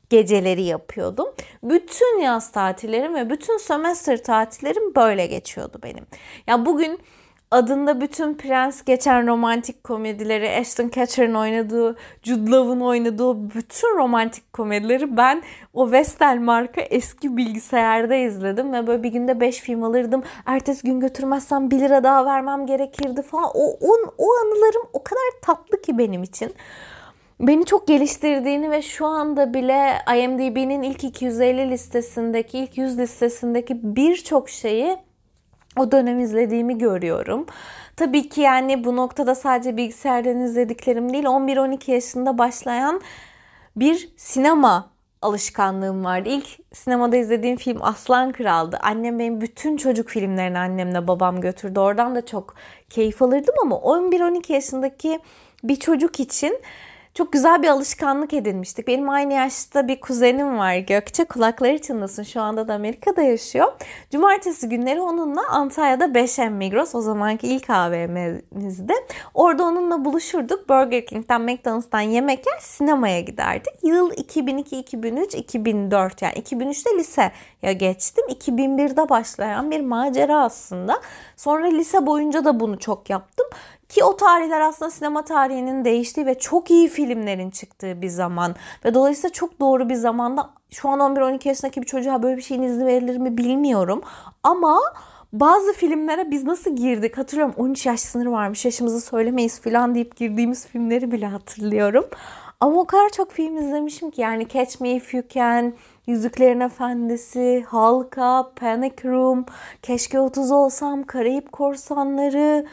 geceleri 0.09 0.63
yapıyordum. 0.63 1.27
Bütün 1.63 2.19
yaz 2.19 2.51
tatillerim 2.51 3.15
ve 3.15 3.29
bütün 3.29 3.57
sömestr 3.57 4.17
tatillerim 4.17 4.95
böyle 4.95 5.27
geçiyordu 5.27 5.79
benim. 5.83 6.05
Ya 6.47 6.65
bugün 6.65 6.99
adında 7.51 8.01
bütün 8.01 8.33
Prens 8.33 8.83
geçen 8.83 9.27
romantik 9.27 9.83
komedileri, 9.83 10.49
Ashton 10.49 10.89
Kutcher'ın 10.89 11.33
oynadığı, 11.33 11.97
Jude 12.23 12.51
Law'un 12.51 12.79
oynadığı 12.79 13.49
bütün 13.49 13.97
romantik 13.97 14.53
komedileri 14.53 15.17
ben 15.17 15.43
o 15.73 15.91
Vestel 15.91 16.37
marka 16.37 16.81
eski 16.81 17.37
bilgisayarda 17.37 18.15
izledim 18.15 18.73
ve 18.73 18.87
böyle 18.87 19.03
bir 19.03 19.09
günde 19.09 19.39
5 19.39 19.59
film 19.59 19.83
alırdım. 19.83 20.23
Ertesi 20.45 20.87
gün 20.87 20.99
götürmezsem 20.99 21.71
1 21.71 21.79
lira 21.79 22.03
daha 22.03 22.25
vermem 22.25 22.65
gerekirdi 22.65 23.21
falan. 23.21 23.49
O, 23.53 23.77
o, 23.81 23.93
o 24.17 24.27
anılarım 24.41 24.89
o 24.93 25.03
kadar 25.03 25.41
tatlı 25.41 25.81
ki 25.81 25.97
benim 25.97 26.23
için 26.23 26.53
beni 27.39 27.65
çok 27.65 27.87
geliştirdiğini 27.87 28.71
ve 28.71 28.81
şu 28.81 29.05
anda 29.05 29.53
bile 29.53 29.93
IMDb'nin 30.17 30.81
ilk 30.81 31.03
250 31.03 31.71
listesindeki, 31.71 32.59
ilk 32.59 32.77
100 32.77 32.97
listesindeki 32.97 33.79
birçok 33.95 34.49
şeyi 34.49 34.97
o 35.77 35.91
dönem 35.91 36.19
izlediğimi 36.19 36.77
görüyorum. 36.77 37.45
Tabii 37.95 38.29
ki 38.29 38.41
yani 38.41 38.83
bu 38.83 38.95
noktada 38.95 39.35
sadece 39.35 39.77
bilgisayardan 39.77 40.41
izlediklerim 40.41 41.13
değil 41.13 41.23
11-12 41.23 41.91
yaşında 41.91 42.37
başlayan 42.37 43.01
bir 43.75 44.09
sinema 44.17 44.89
alışkanlığım 45.21 46.05
vardı. 46.05 46.29
İlk 46.29 46.47
sinemada 46.73 47.17
izlediğim 47.17 47.57
film 47.57 47.77
Aslan 47.81 48.31
Kral'dı. 48.31 48.77
Annem 48.81 49.19
benim 49.19 49.41
bütün 49.41 49.77
çocuk 49.77 50.09
filmlerini 50.09 50.59
annemle 50.59 51.07
babam 51.07 51.41
götürdü. 51.41 51.79
Oradan 51.79 52.15
da 52.15 52.25
çok 52.25 52.55
keyif 52.89 53.21
alırdım 53.21 53.55
ama 53.61 53.75
11-12 53.75 54.53
yaşındaki 54.53 55.19
bir 55.63 55.75
çocuk 55.75 56.19
için 56.19 56.59
çok 57.17 57.33
güzel 57.33 57.63
bir 57.63 57.67
alışkanlık 57.67 58.33
edinmiştik. 58.33 58.87
Benim 58.87 59.09
aynı 59.09 59.33
yaşta 59.33 59.87
bir 59.87 59.99
kuzenim 59.99 60.57
var 60.57 60.77
Gökçe. 60.77 61.25
Kulakları 61.25 61.81
çınlasın. 61.81 62.23
Şu 62.23 62.41
anda 62.41 62.67
da 62.67 62.73
Amerika'da 62.73 63.21
yaşıyor. 63.21 63.67
Cumartesi 64.11 64.69
günleri 64.69 65.01
onunla 65.01 65.47
Antalya'da 65.47 66.05
5M 66.05 66.49
Migros 66.49 66.95
o 66.95 67.01
zamanki 67.01 67.47
ilk 67.47 67.69
AVM'mizde. 67.69 68.93
Orada 69.33 69.63
onunla 69.63 70.05
buluşurduk. 70.05 70.69
Burger 70.69 71.05
King'den, 71.05 71.41
McDonald's'tan 71.41 72.01
yemek 72.01 72.47
yer 72.47 72.59
sinemaya 72.59 73.21
giderdik. 73.21 73.73
Yıl 73.83 74.11
2002, 74.11 74.79
2003, 74.79 75.35
2004 75.35 76.21
yani 76.21 76.33
2003'te 76.33 76.97
liseye 76.97 77.73
geçtim. 77.73 78.25
2001'de 78.29 79.09
başlayan 79.09 79.71
bir 79.71 79.81
macera 79.81 80.43
aslında. 80.43 81.01
Sonra 81.35 81.67
lise 81.67 82.05
boyunca 82.05 82.45
da 82.45 82.59
bunu 82.59 82.79
çok 82.79 83.09
yaptım. 83.09 83.47
Ki 83.89 84.03
o 84.03 84.17
tarihler 84.17 84.61
aslında 84.61 84.91
sinema 84.91 85.21
tarihinin 85.25 85.85
değiştiği 85.85 86.25
ve 86.25 86.39
çok 86.39 86.71
iyi 86.71 86.87
filmlerin 86.87 87.49
çıktığı 87.49 88.01
bir 88.01 88.07
zaman. 88.07 88.55
Ve 88.85 88.93
dolayısıyla 88.93 89.33
çok 89.33 89.59
doğru 89.59 89.89
bir 89.89 89.95
zamanda 89.95 90.49
şu 90.71 90.89
an 90.89 90.99
11-12 90.99 91.47
yaşındaki 91.47 91.81
bir 91.81 91.87
çocuğa 91.87 92.23
böyle 92.23 92.37
bir 92.37 92.41
şeyin 92.41 92.61
izni 92.61 92.85
verilir 92.85 93.17
mi 93.17 93.37
bilmiyorum. 93.37 94.01
Ama 94.43 94.79
bazı 95.33 95.73
filmlere 95.73 96.31
biz 96.31 96.43
nasıl 96.43 96.75
girdik 96.75 97.17
hatırlıyorum 97.17 97.55
13 97.57 97.85
yaş 97.85 97.99
sınırı 97.99 98.31
varmış 98.31 98.65
yaşımızı 98.65 99.01
söylemeyiz 99.01 99.61
falan 99.61 99.95
deyip 99.95 100.15
girdiğimiz 100.15 100.67
filmleri 100.67 101.11
bile 101.11 101.27
hatırlıyorum. 101.27 102.05
Ama 102.59 102.79
o 102.79 102.85
kadar 102.85 103.09
çok 103.09 103.31
film 103.31 103.57
izlemişim 103.57 104.11
ki 104.11 104.21
yani 104.21 104.47
Catch 104.47 104.81
Me 104.81 104.91
If 104.91 105.13
You 105.13 105.23
Can, 105.29 105.73
Yüzüklerin 106.07 106.59
Efendisi, 106.59 107.65
Halka, 107.67 108.51
Panic 108.55 109.09
Room, 109.09 109.45
Keşke 109.81 110.19
30 110.19 110.51
Olsam, 110.51 111.03
Karayip 111.03 111.51
Korsanları, 111.51 112.65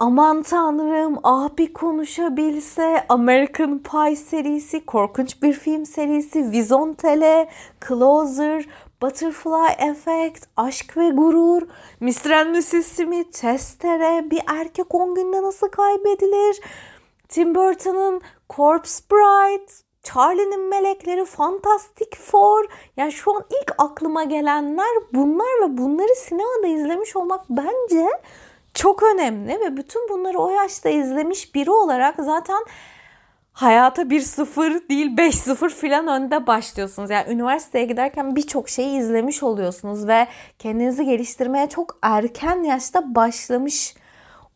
Aman 0.00 0.42
tanrım 0.42 1.18
ah 1.24 1.48
bir 1.58 1.72
konuşabilse 1.72 3.04
American 3.08 3.78
Pie 3.78 4.16
serisi, 4.16 4.86
korkunç 4.86 5.42
bir 5.42 5.52
film 5.52 5.86
serisi, 5.86 6.50
Vizontele, 6.52 7.48
Closer, 7.88 8.68
Butterfly 9.02 9.88
Effect, 9.90 10.46
Aşk 10.56 10.96
ve 10.96 11.10
Gurur, 11.10 11.62
Mr. 12.00 12.30
and 12.30 12.56
Mrs. 12.56 12.86
Smith, 12.86 13.32
Testere, 13.32 14.30
Bir 14.30 14.42
Erkek 14.46 14.94
10 14.94 15.14
Günde 15.14 15.42
Nasıl 15.42 15.68
Kaybedilir, 15.68 16.60
Tim 17.28 17.54
Burton'ın 17.54 18.20
Corpse 18.50 19.04
Bride, 19.12 19.72
Charlie'nin 20.02 20.68
Melekleri, 20.68 21.24
Fantastic 21.24 22.10
Four. 22.18 22.64
Yani 22.96 23.12
şu 23.12 23.36
an 23.36 23.44
ilk 23.62 23.74
aklıma 23.78 24.24
gelenler 24.24 24.90
bunlar 25.12 25.62
ve 25.62 25.78
bunları 25.78 26.14
sinemada 26.14 26.66
izlemiş 26.66 27.16
olmak 27.16 27.40
bence 27.50 28.06
çok 28.74 29.02
önemli 29.02 29.60
ve 29.60 29.76
bütün 29.76 30.08
bunları 30.08 30.38
o 30.38 30.50
yaşta 30.50 30.88
izlemiş 30.88 31.54
biri 31.54 31.70
olarak 31.70 32.14
zaten 32.18 32.64
hayata 33.52 34.10
bir 34.10 34.20
sıfır 34.20 34.88
değil 34.88 35.16
beş 35.16 35.34
sıfır 35.34 35.70
filan 35.70 36.06
önde 36.06 36.46
başlıyorsunuz. 36.46 37.10
Yani 37.10 37.32
üniversiteye 37.32 37.84
giderken 37.84 38.36
birçok 38.36 38.68
şeyi 38.68 38.98
izlemiş 38.98 39.42
oluyorsunuz 39.42 40.06
ve 40.08 40.26
kendinizi 40.58 41.04
geliştirmeye 41.04 41.68
çok 41.68 41.98
erken 42.02 42.62
yaşta 42.62 43.14
başlamış 43.14 43.94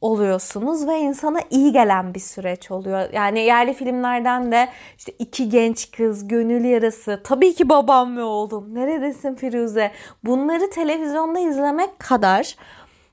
oluyorsunuz 0.01 0.89
ve 0.89 1.01
insana 1.01 1.39
iyi 1.51 1.73
gelen 1.73 2.15
bir 2.15 2.21
süreç 2.21 2.71
oluyor. 2.71 3.09
Yani 3.13 3.41
yerli 3.41 3.75
filmlerden 3.75 4.53
de 4.53 4.69
işte 4.99 5.13
iki 5.19 5.49
genç 5.49 5.91
kız, 5.91 6.29
gönül 6.29 6.65
yarası, 6.65 7.21
tabii 7.25 7.55
ki 7.55 7.69
babam 7.69 8.17
ve 8.17 8.23
oğlum, 8.23 8.75
neredesin 8.75 9.35
Firuze? 9.35 9.91
Bunları 10.25 10.71
televizyonda 10.71 11.39
izlemek 11.39 11.99
kadar 11.99 12.57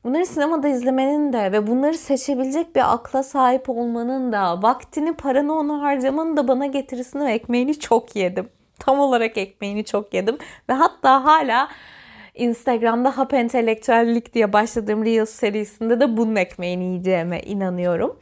Bunları 0.03 0.25
sinemada 0.25 0.67
izlemenin 0.67 1.33
de 1.33 1.51
ve 1.51 1.67
bunları 1.67 1.97
seçebilecek 1.97 2.75
bir 2.75 2.93
akla 2.93 3.23
sahip 3.23 3.69
olmanın 3.69 4.31
da, 4.31 4.61
vaktini, 4.61 5.13
paranı 5.13 5.53
onu 5.53 5.81
harcamanın 5.81 6.37
da 6.37 6.47
bana 6.47 6.65
getirisini 6.65 7.25
ve 7.25 7.31
ekmeğini 7.31 7.79
çok 7.79 8.15
yedim. 8.15 8.49
Tam 8.79 8.99
olarak 8.99 9.37
ekmeğini 9.37 9.85
çok 9.85 10.13
yedim. 10.13 10.37
Ve 10.69 10.73
hatta 10.73 11.25
hala 11.25 11.67
Instagram'da 12.35 13.17
Hap 13.17 13.33
Entelektüellik 13.33 14.33
diye 14.33 14.53
başladığım 14.53 15.05
Reels 15.05 15.29
serisinde 15.29 15.99
de 15.99 16.17
bunun 16.17 16.35
ekmeğini 16.35 16.83
yiyeceğime 16.83 17.39
inanıyorum. 17.39 18.19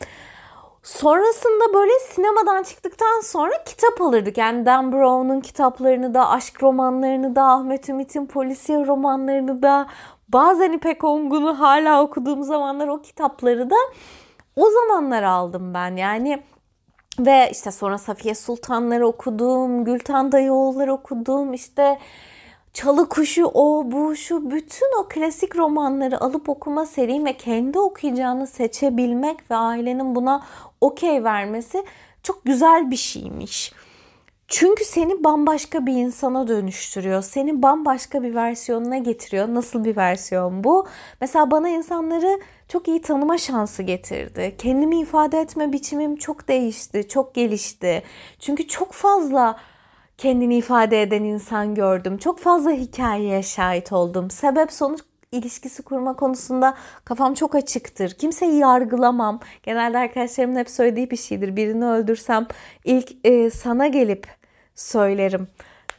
Sonrasında 0.83 1.73
böyle 1.73 1.91
sinemadan 1.99 2.63
çıktıktan 2.63 3.21
sonra 3.21 3.63
kitap 3.65 4.01
alırdık. 4.01 4.37
Yani 4.37 4.65
Dan 4.65 4.91
Brown'un 4.91 5.39
kitaplarını 5.39 6.13
da, 6.13 6.29
aşk 6.29 6.63
romanlarını 6.63 7.35
da, 7.35 7.43
Ahmet 7.43 7.89
Ümit'in 7.89 8.25
polisiye 8.25 8.85
romanlarını 8.85 9.63
da, 9.63 9.87
Bazen 10.33 10.71
İpek 10.71 11.03
Ongun'u 11.03 11.59
hala 11.59 12.03
okuduğum 12.03 12.43
zamanlar 12.43 12.87
o 12.87 13.01
kitapları 13.01 13.69
da 13.69 13.75
o 14.55 14.69
zamanlar 14.69 15.23
aldım 15.23 15.73
ben. 15.73 15.95
Yani 15.95 16.43
ve 17.19 17.49
işte 17.51 17.71
sonra 17.71 17.97
Safiye 17.97 18.35
Sultanları 18.35 19.07
okudum, 19.07 19.85
Gülten 19.85 20.31
Dayıoğulları 20.31 20.93
okudum, 20.93 21.53
işte 21.53 21.99
Çalı 22.73 23.09
Kuşu, 23.09 23.45
o, 23.45 23.91
bu, 23.91 24.15
şu 24.15 24.51
bütün 24.51 25.01
o 25.01 25.07
klasik 25.07 25.55
romanları 25.55 26.21
alıp 26.21 26.49
okuma 26.49 26.85
serim 26.85 27.25
ve 27.25 27.33
kendi 27.33 27.79
okuyacağını 27.79 28.47
seçebilmek 28.47 29.51
ve 29.51 29.55
ailenin 29.55 30.15
buna 30.15 30.41
okey 30.81 31.23
vermesi 31.23 31.83
çok 32.23 32.45
güzel 32.45 32.91
bir 32.91 32.97
şeymiş. 32.97 33.73
Çünkü 34.49 34.85
seni 34.85 35.23
bambaşka 35.23 35.85
bir 35.85 35.93
insana 35.93 36.47
dönüştürüyor. 36.47 37.21
Seni 37.21 37.62
bambaşka 37.62 38.23
bir 38.23 38.35
versiyonuna 38.35 38.97
getiriyor. 38.97 39.47
Nasıl 39.47 39.83
bir 39.83 39.97
versiyon 39.97 40.63
bu? 40.63 40.88
Mesela 41.21 41.51
bana 41.51 41.69
insanları 41.69 42.39
çok 42.67 42.88
iyi 42.88 43.01
tanıma 43.01 43.38
şansı 43.38 43.83
getirdi. 43.83 44.55
Kendimi 44.57 44.99
ifade 44.99 45.39
etme 45.39 45.73
biçimim 45.73 46.15
çok 46.15 46.47
değişti, 46.47 47.07
çok 47.07 47.35
gelişti. 47.35 48.03
Çünkü 48.39 48.67
çok 48.67 48.93
fazla 48.93 49.59
kendini 50.17 50.57
ifade 50.57 51.01
eden 51.01 51.23
insan 51.23 51.75
gördüm. 51.75 52.17
Çok 52.17 52.39
fazla 52.39 52.71
hikayeye 52.71 53.43
şahit 53.43 53.91
oldum. 53.91 54.31
Sebep 54.31 54.71
sonuç 54.71 54.99
ilişkisi 55.31 55.83
kurma 55.83 56.15
konusunda 56.15 56.75
kafam 57.05 57.33
çok 57.33 57.55
açıktır. 57.55 58.12
Kimseyi 58.12 58.57
yargılamam. 58.57 59.39
Genelde 59.63 59.97
arkadaşlarımın 59.97 60.59
hep 60.59 60.69
söylediği 60.69 61.12
bir 61.12 61.17
şeydir. 61.17 61.55
Birini 61.55 61.85
öldürsem 61.85 62.47
ilk 62.85 63.25
e, 63.25 63.49
sana 63.49 63.88
gelip 63.88 64.38
söylerim 64.79 65.47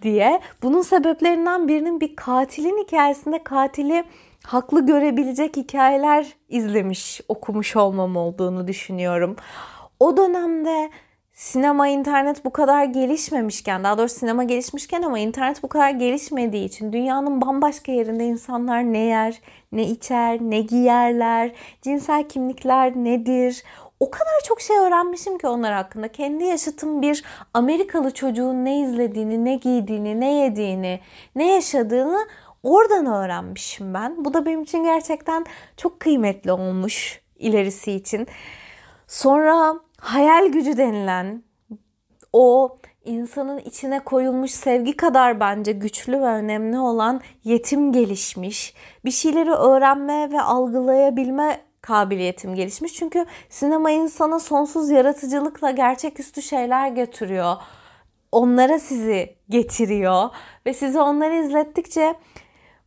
diye. 0.03 0.41
Bunun 0.63 0.83
sebeplerinden 0.83 1.69
birinin 1.69 2.01
bir 2.01 2.17
katilin 2.17 2.85
hikayesinde 2.85 3.43
katili 3.43 4.05
haklı 4.45 4.87
görebilecek 4.87 5.57
hikayeler 5.57 6.27
izlemiş, 6.49 7.21
okumuş 7.29 7.77
olmam 7.77 8.17
olduğunu 8.17 8.69
düşünüyorum. 8.69 9.37
O 10.01 10.17
dönemde 10.17 10.91
sinema, 11.33 11.89
internet 11.89 12.45
bu 12.45 12.51
kadar 12.51 12.85
gelişmemişken, 12.85 13.85
daha 13.85 13.99
doğrusu 13.99 14.19
sinema 14.19 14.45
gelişmişken 14.45 15.03
ama 15.03 15.19
internet 15.19 15.63
bu 15.63 15.69
kadar 15.69 15.91
gelişmediği 15.91 16.65
için 16.65 16.93
dünyanın 16.93 17.41
bambaşka 17.41 17.93
yerinde 17.93 18.25
insanlar 18.25 18.83
ne 18.83 18.99
yer, 18.99 19.41
ne 19.73 19.83
içer, 19.83 20.39
ne 20.41 20.61
giyerler, 20.61 21.53
cinsel 21.83 22.29
kimlikler 22.29 22.97
nedir? 22.97 23.63
O 24.01 24.11
kadar 24.11 24.41
çok 24.45 24.61
şey 24.61 24.79
öğrenmişim 24.79 25.39
ki 25.39 25.47
onlar 25.47 25.73
hakkında. 25.73 26.09
Kendi 26.09 26.45
yaşıtım 26.45 27.03
bir 27.03 27.25
Amerikalı 27.55 28.15
çocuğun 28.15 28.65
ne 28.65 28.81
izlediğini, 28.81 29.45
ne 29.45 29.55
giydiğini, 29.55 30.21
ne 30.21 30.35
yediğini, 30.35 31.01
ne 31.35 31.55
yaşadığını 31.55 32.27
oradan 32.63 33.07
öğrenmişim 33.07 33.95
ben. 33.95 34.25
Bu 34.25 34.35
da 34.35 34.47
benim 34.47 34.63
için 34.63 34.85
gerçekten 34.85 35.45
çok 35.77 36.01
kıymetli 36.01 36.53
olmuş 36.53 37.21
ilerisi 37.39 37.93
için. 37.93 38.27
Sonra 39.07 39.75
hayal 39.99 40.47
gücü 40.47 40.77
denilen 40.77 41.43
o 42.33 42.77
insanın 43.05 43.59
içine 43.59 44.01
koyulmuş 44.01 44.51
sevgi 44.51 44.97
kadar 44.97 45.41
bence 45.41 45.73
güçlü 45.73 46.21
ve 46.21 46.27
önemli 46.27 46.79
olan 46.79 47.21
yetim 47.45 47.93
gelişmiş. 47.93 48.75
Bir 49.05 49.11
şeyleri 49.11 49.51
öğrenme 49.51 50.33
ve 50.33 50.41
algılayabilme 50.41 51.70
kabiliyetim 51.91 52.55
gelişmiş. 52.55 52.95
Çünkü 52.95 53.27
sinema 53.49 53.91
insana 53.91 54.39
sonsuz 54.39 54.91
yaratıcılıkla 54.91 55.71
gerçeküstü 55.71 56.43
şeyler 56.43 56.89
götürüyor. 56.89 57.57
Onlara 58.33 58.79
sizi 58.79 59.37
getiriyor 59.49 60.29
ve 60.67 60.75
sizi 60.75 61.01
onları 61.01 61.37
izlettikçe 61.37 62.15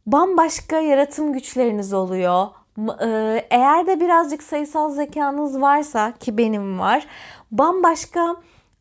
bambaşka 0.05 0.79
yaratım 0.79 1.33
güçleriniz 1.33 1.93
oluyor. 1.93 2.47
E, 3.01 3.07
eğer 3.49 3.87
de 3.87 3.99
birazcık 3.99 4.43
sayısal 4.43 4.89
zekanız 4.89 5.61
varsa 5.61 6.11
ki 6.11 6.37
benim 6.37 6.79
var, 6.79 7.07
bambaşka 7.51 8.35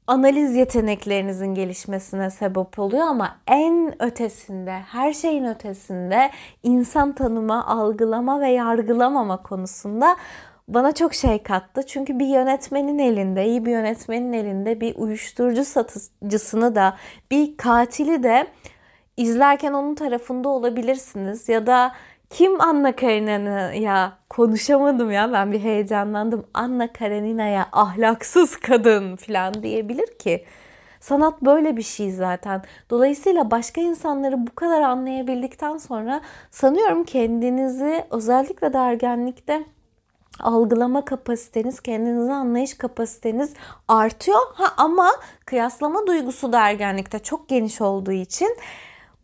analiz 0.07 0.57
yeteneklerinizin 0.57 1.55
gelişmesine 1.55 2.31
sebep 2.31 2.79
oluyor 2.79 3.07
ama 3.07 3.37
en 3.47 4.03
ötesinde, 4.03 4.73
her 4.73 5.12
şeyin 5.12 5.45
ötesinde 5.45 6.31
insan 6.62 7.12
tanıma, 7.12 7.67
algılama 7.67 8.41
ve 8.41 8.49
yargılamama 8.49 9.43
konusunda 9.43 10.17
bana 10.69 10.93
çok 10.95 11.15
şey 11.15 11.43
kattı. 11.43 11.87
Çünkü 11.87 12.19
bir 12.19 12.27
yönetmenin 12.27 12.99
elinde, 12.99 13.47
iyi 13.47 13.67
bir 13.67 13.71
yönetmenin 13.71 14.33
elinde 14.33 14.81
bir 14.81 14.97
uyuşturucu 14.97 15.65
satıcısını 15.65 16.75
da, 16.75 16.97
bir 17.31 17.57
katili 17.57 18.23
de 18.23 18.47
izlerken 19.17 19.73
onun 19.73 19.95
tarafında 19.95 20.49
olabilirsiniz 20.49 21.49
ya 21.49 21.67
da 21.67 21.93
kim 22.33 22.61
Anna 22.61 22.97
Karenina'ya 22.97 24.12
konuşamadım 24.31 25.11
ya 25.11 25.33
ben 25.33 25.53
bir 25.53 25.61
heyecanlandım. 25.61 26.47
Anna 26.55 26.92
Karenina'ya 26.92 27.68
ahlaksız 27.73 28.57
kadın 28.57 29.16
falan 29.16 29.62
diyebilir 29.62 30.18
ki. 30.18 30.45
Sanat 31.01 31.42
böyle 31.42 31.77
bir 31.77 31.83
şey 31.83 32.12
zaten. 32.12 32.62
Dolayısıyla 32.90 33.51
başka 33.51 33.81
insanları 33.81 34.47
bu 34.47 34.55
kadar 34.55 34.81
anlayabildikten 34.81 35.79
sonra 35.79 36.21
sanıyorum 36.51 37.05
kendinizi 37.05 38.05
özellikle 38.11 38.73
de 38.73 38.79
ergenlikte 38.79 39.64
algılama 40.40 41.05
kapasiteniz, 41.05 41.81
kendinizi 41.81 42.33
anlayış 42.33 42.75
kapasiteniz 42.75 43.55
artıyor. 43.88 44.40
Ha 44.55 44.75
ama 44.77 45.11
kıyaslama 45.47 46.07
duygusu 46.07 46.53
da 46.53 46.68
ergenlikte 46.68 47.18
çok 47.18 47.49
geniş 47.49 47.81
olduğu 47.81 48.12
için 48.12 48.57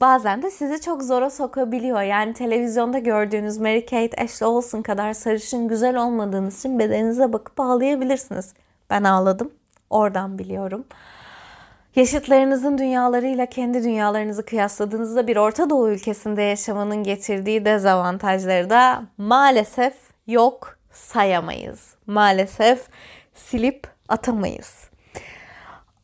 bazen 0.01 0.43
de 0.43 0.51
sizi 0.51 0.81
çok 0.81 1.03
zora 1.03 1.31
sokabiliyor. 1.31 2.03
Yani 2.03 2.33
televizyonda 2.33 2.99
gördüğünüz 2.99 3.59
Mary 3.59 3.85
Kate 3.85 4.23
Ashley 4.23 4.49
Olsen 4.49 4.83
kadar 4.83 5.13
sarışın 5.13 5.69
güzel 5.69 5.97
olmadığınız 5.97 6.59
için 6.59 6.79
bedeninize 6.79 7.33
bakıp 7.33 7.61
ağlayabilirsiniz. 7.61 8.55
Ben 8.91 9.05
ağladım. 9.05 9.51
Oradan 9.91 10.39
biliyorum. 10.39 10.85
Yaşıtlarınızın 11.97 12.79
dünyalarıyla 12.79 13.47
kendi 13.47 13.85
dünyalarınızı 13.85 14.45
kıyasladığınızda 14.45 15.27
bir 15.27 15.37
Orta 15.37 15.71
Doğu 15.71 15.91
ülkesinde 15.91 16.43
yaşamanın 16.43 17.03
getirdiği 17.03 17.65
dezavantajları 17.65 18.71
da 18.71 19.03
maalesef 19.19 19.95
yok 20.27 20.79
sayamayız. 20.93 21.95
Maalesef 22.07 22.89
silip 23.35 23.87
atamayız. 24.09 24.91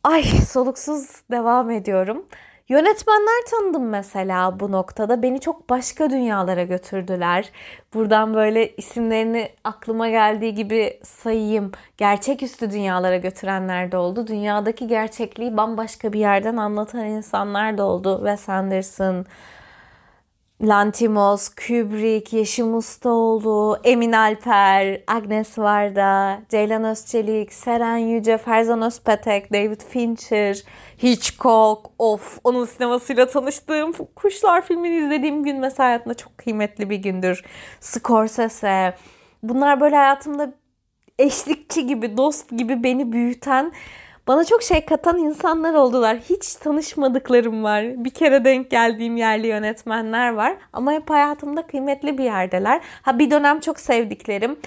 Ay 0.03 0.23
soluksuz 0.23 1.09
devam 1.31 1.71
ediyorum. 1.71 2.25
Yönetmenler 2.69 3.45
tanıdım 3.51 3.89
mesela 3.89 4.59
bu 4.59 4.71
noktada. 4.71 5.23
Beni 5.23 5.39
çok 5.39 5.69
başka 5.69 6.09
dünyalara 6.09 6.63
götürdüler. 6.63 7.51
Buradan 7.93 8.33
böyle 8.33 8.75
isimlerini 8.75 9.49
aklıma 9.63 10.09
geldiği 10.09 10.53
gibi 10.53 10.99
sayayım. 11.03 11.71
Gerçeküstü 11.97 12.71
dünyalara 12.71 13.17
götürenler 13.17 13.91
de 13.91 13.97
oldu. 13.97 14.27
Dünyadaki 14.27 14.87
gerçekliği 14.87 15.57
bambaşka 15.57 16.13
bir 16.13 16.19
yerden 16.19 16.57
anlatan 16.57 17.05
insanlar 17.05 17.77
da 17.77 17.83
oldu. 17.83 18.17
Wes 18.17 18.49
Anderson, 18.49 19.25
Lantimos, 20.61 21.49
Kubrick, 21.49 22.37
Yeşim 22.37 22.75
Ustaoğlu, 22.75 23.77
Emin 23.83 24.11
Alper, 24.11 25.01
Agnes 25.07 25.59
Varda, 25.59 26.41
Ceylan 26.49 26.83
Özçelik, 26.83 27.53
Seren 27.53 27.97
Yüce, 27.97 28.37
Ferzan 28.37 28.81
Özpetek, 28.81 29.53
David 29.53 29.81
Fincher, 29.81 30.63
Hitchcock, 31.03 31.91
of 31.99 32.39
onun 32.43 32.65
sinemasıyla 32.65 33.27
tanıştığım 33.27 33.91
Kuşlar 34.15 34.61
filmini 34.65 35.05
izlediğim 35.05 35.43
gün 35.43 35.59
mesela 35.59 35.89
hayatımda 35.89 36.13
çok 36.13 36.37
kıymetli 36.37 36.89
bir 36.89 36.97
gündür. 36.97 37.43
Scorsese. 37.79 38.93
Bunlar 39.43 39.81
böyle 39.81 39.95
hayatımda 39.95 40.53
eşlikçi 41.19 41.87
gibi, 41.87 42.17
dost 42.17 42.49
gibi 42.49 42.83
beni 42.83 43.11
büyüten 43.11 43.71
bana 44.27 44.45
çok 44.45 44.63
şey 44.63 44.85
katan 44.85 45.17
insanlar 45.17 45.73
oldular. 45.73 46.17
Hiç 46.29 46.55
tanışmadıklarım 46.55 47.63
var. 47.63 48.03
Bir 48.03 48.09
kere 48.09 48.45
denk 48.45 48.71
geldiğim 48.71 49.17
yerli 49.17 49.47
yönetmenler 49.47 50.33
var. 50.33 50.57
Ama 50.73 50.91
hep 50.91 51.09
hayatımda 51.09 51.67
kıymetli 51.67 52.17
bir 52.17 52.23
yerdeler. 52.23 52.81
Ha 53.01 53.19
bir 53.19 53.31
dönem 53.31 53.59
çok 53.59 53.79
sevdiklerim. 53.79 54.57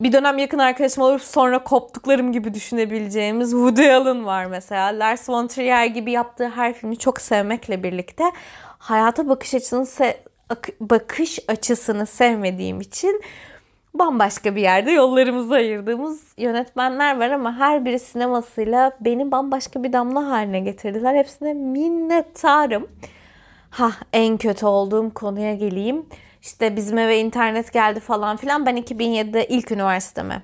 Bir 0.00 0.12
dönem 0.12 0.38
yakın 0.38 0.58
arkadaşım 0.58 1.02
olup 1.02 1.22
sonra 1.22 1.64
koptuklarım 1.64 2.32
gibi 2.32 2.54
düşünebileceğimiz 2.54 3.50
Woody 3.50 3.92
Allen 3.92 4.26
var 4.26 4.44
mesela. 4.46 4.86
Lars 4.98 5.28
von 5.28 5.46
Trier 5.46 5.86
gibi 5.86 6.10
yaptığı 6.10 6.48
her 6.48 6.72
filmi 6.72 6.98
çok 6.98 7.20
sevmekle 7.20 7.82
birlikte 7.82 8.24
hayata 8.78 9.28
bakış 9.28 9.54
açısını 9.54 9.82
se- 9.84 10.16
bakış 10.80 11.38
açısını 11.48 12.06
sevmediğim 12.06 12.80
için 12.80 13.22
bambaşka 13.94 14.56
bir 14.56 14.60
yerde 14.60 14.90
yollarımızı 14.90 15.54
ayırdığımız 15.54 16.34
yönetmenler 16.36 17.18
var 17.18 17.30
ama 17.30 17.56
her 17.56 17.84
biri 17.84 17.98
sinemasıyla 17.98 18.92
beni 19.00 19.32
bambaşka 19.32 19.84
bir 19.84 19.92
damla 19.92 20.26
haline 20.26 20.60
getirdiler. 20.60 21.14
Hepsine 21.14 21.54
minnettarım. 21.54 22.88
Ha 23.70 23.90
en 24.12 24.36
kötü 24.36 24.66
olduğum 24.66 25.14
konuya 25.14 25.54
geleyim. 25.54 26.06
İşte 26.42 26.76
bizim 26.76 26.98
eve 26.98 27.18
internet 27.18 27.72
geldi 27.72 28.00
falan 28.00 28.36
filan. 28.36 28.66
Ben 28.66 28.76
2007'de 28.76 29.46
ilk 29.48 29.72
üniversiteme 29.72 30.42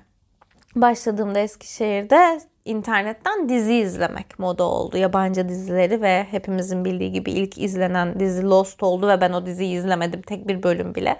başladığımda 0.75 1.39
Eskişehir'de 1.39 2.39
internetten 2.65 3.49
dizi 3.49 3.75
izlemek 3.75 4.39
moda 4.39 4.63
oldu. 4.63 4.97
Yabancı 4.97 5.49
dizileri 5.49 6.01
ve 6.01 6.27
hepimizin 6.31 6.85
bildiği 6.85 7.11
gibi 7.11 7.31
ilk 7.31 7.57
izlenen 7.57 8.19
dizi 8.19 8.43
Lost 8.43 8.83
oldu 8.83 9.07
ve 9.07 9.21
ben 9.21 9.33
o 9.33 9.45
diziyi 9.45 9.77
izlemedim 9.77 10.21
tek 10.21 10.47
bir 10.47 10.63
bölüm 10.63 10.95
bile. 10.95 11.17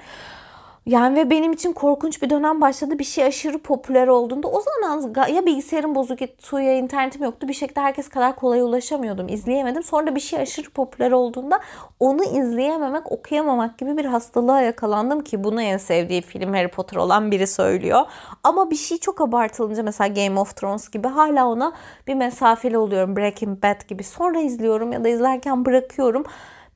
Yani 0.87 1.15
ve 1.15 1.29
benim 1.29 1.51
için 1.51 1.73
korkunç 1.73 2.21
bir 2.21 2.29
dönem 2.29 2.61
başladı. 2.61 2.99
Bir 2.99 3.03
şey 3.03 3.23
aşırı 3.23 3.57
popüler 3.59 4.07
olduğunda 4.07 4.47
o 4.47 4.61
zaman 4.61 5.27
ya 5.27 5.45
bilgisayarım 5.45 5.95
bozuktu 5.95 6.59
ya 6.59 6.77
internetim 6.77 7.23
yoktu. 7.23 7.47
Bir 7.47 7.53
şekilde 7.53 7.81
herkes 7.81 8.09
kadar 8.09 8.35
kolay 8.35 8.61
ulaşamıyordum. 8.61 9.27
izleyemedim. 9.29 9.83
Sonra 9.83 10.15
bir 10.15 10.19
şey 10.19 10.39
aşırı 10.39 10.69
popüler 10.69 11.11
olduğunda 11.11 11.59
onu 11.99 12.23
izleyememek, 12.23 13.11
okuyamamak 13.11 13.77
gibi 13.77 13.97
bir 13.97 14.05
hastalığa 14.05 14.61
yakalandım 14.61 15.23
ki 15.23 15.43
bunu 15.43 15.61
en 15.61 15.77
sevdiği 15.77 16.21
film 16.21 16.53
Harry 16.53 16.67
Potter 16.67 16.97
olan 16.97 17.31
biri 17.31 17.47
söylüyor. 17.47 18.01
Ama 18.43 18.71
bir 18.71 18.75
şey 18.75 18.97
çok 18.97 19.21
abartılınca 19.21 19.83
mesela 19.83 20.07
Game 20.07 20.39
of 20.39 20.55
Thrones 20.55 20.89
gibi 20.89 21.07
hala 21.07 21.47
ona 21.47 21.73
bir 22.07 22.15
mesafeli 22.15 22.77
oluyorum. 22.77 23.15
Breaking 23.15 23.63
Bad 23.63 23.87
gibi. 23.87 24.03
Sonra 24.03 24.39
izliyorum 24.39 24.91
ya 24.91 25.03
da 25.03 25.09
izlerken 25.09 25.65
bırakıyorum 25.65 26.25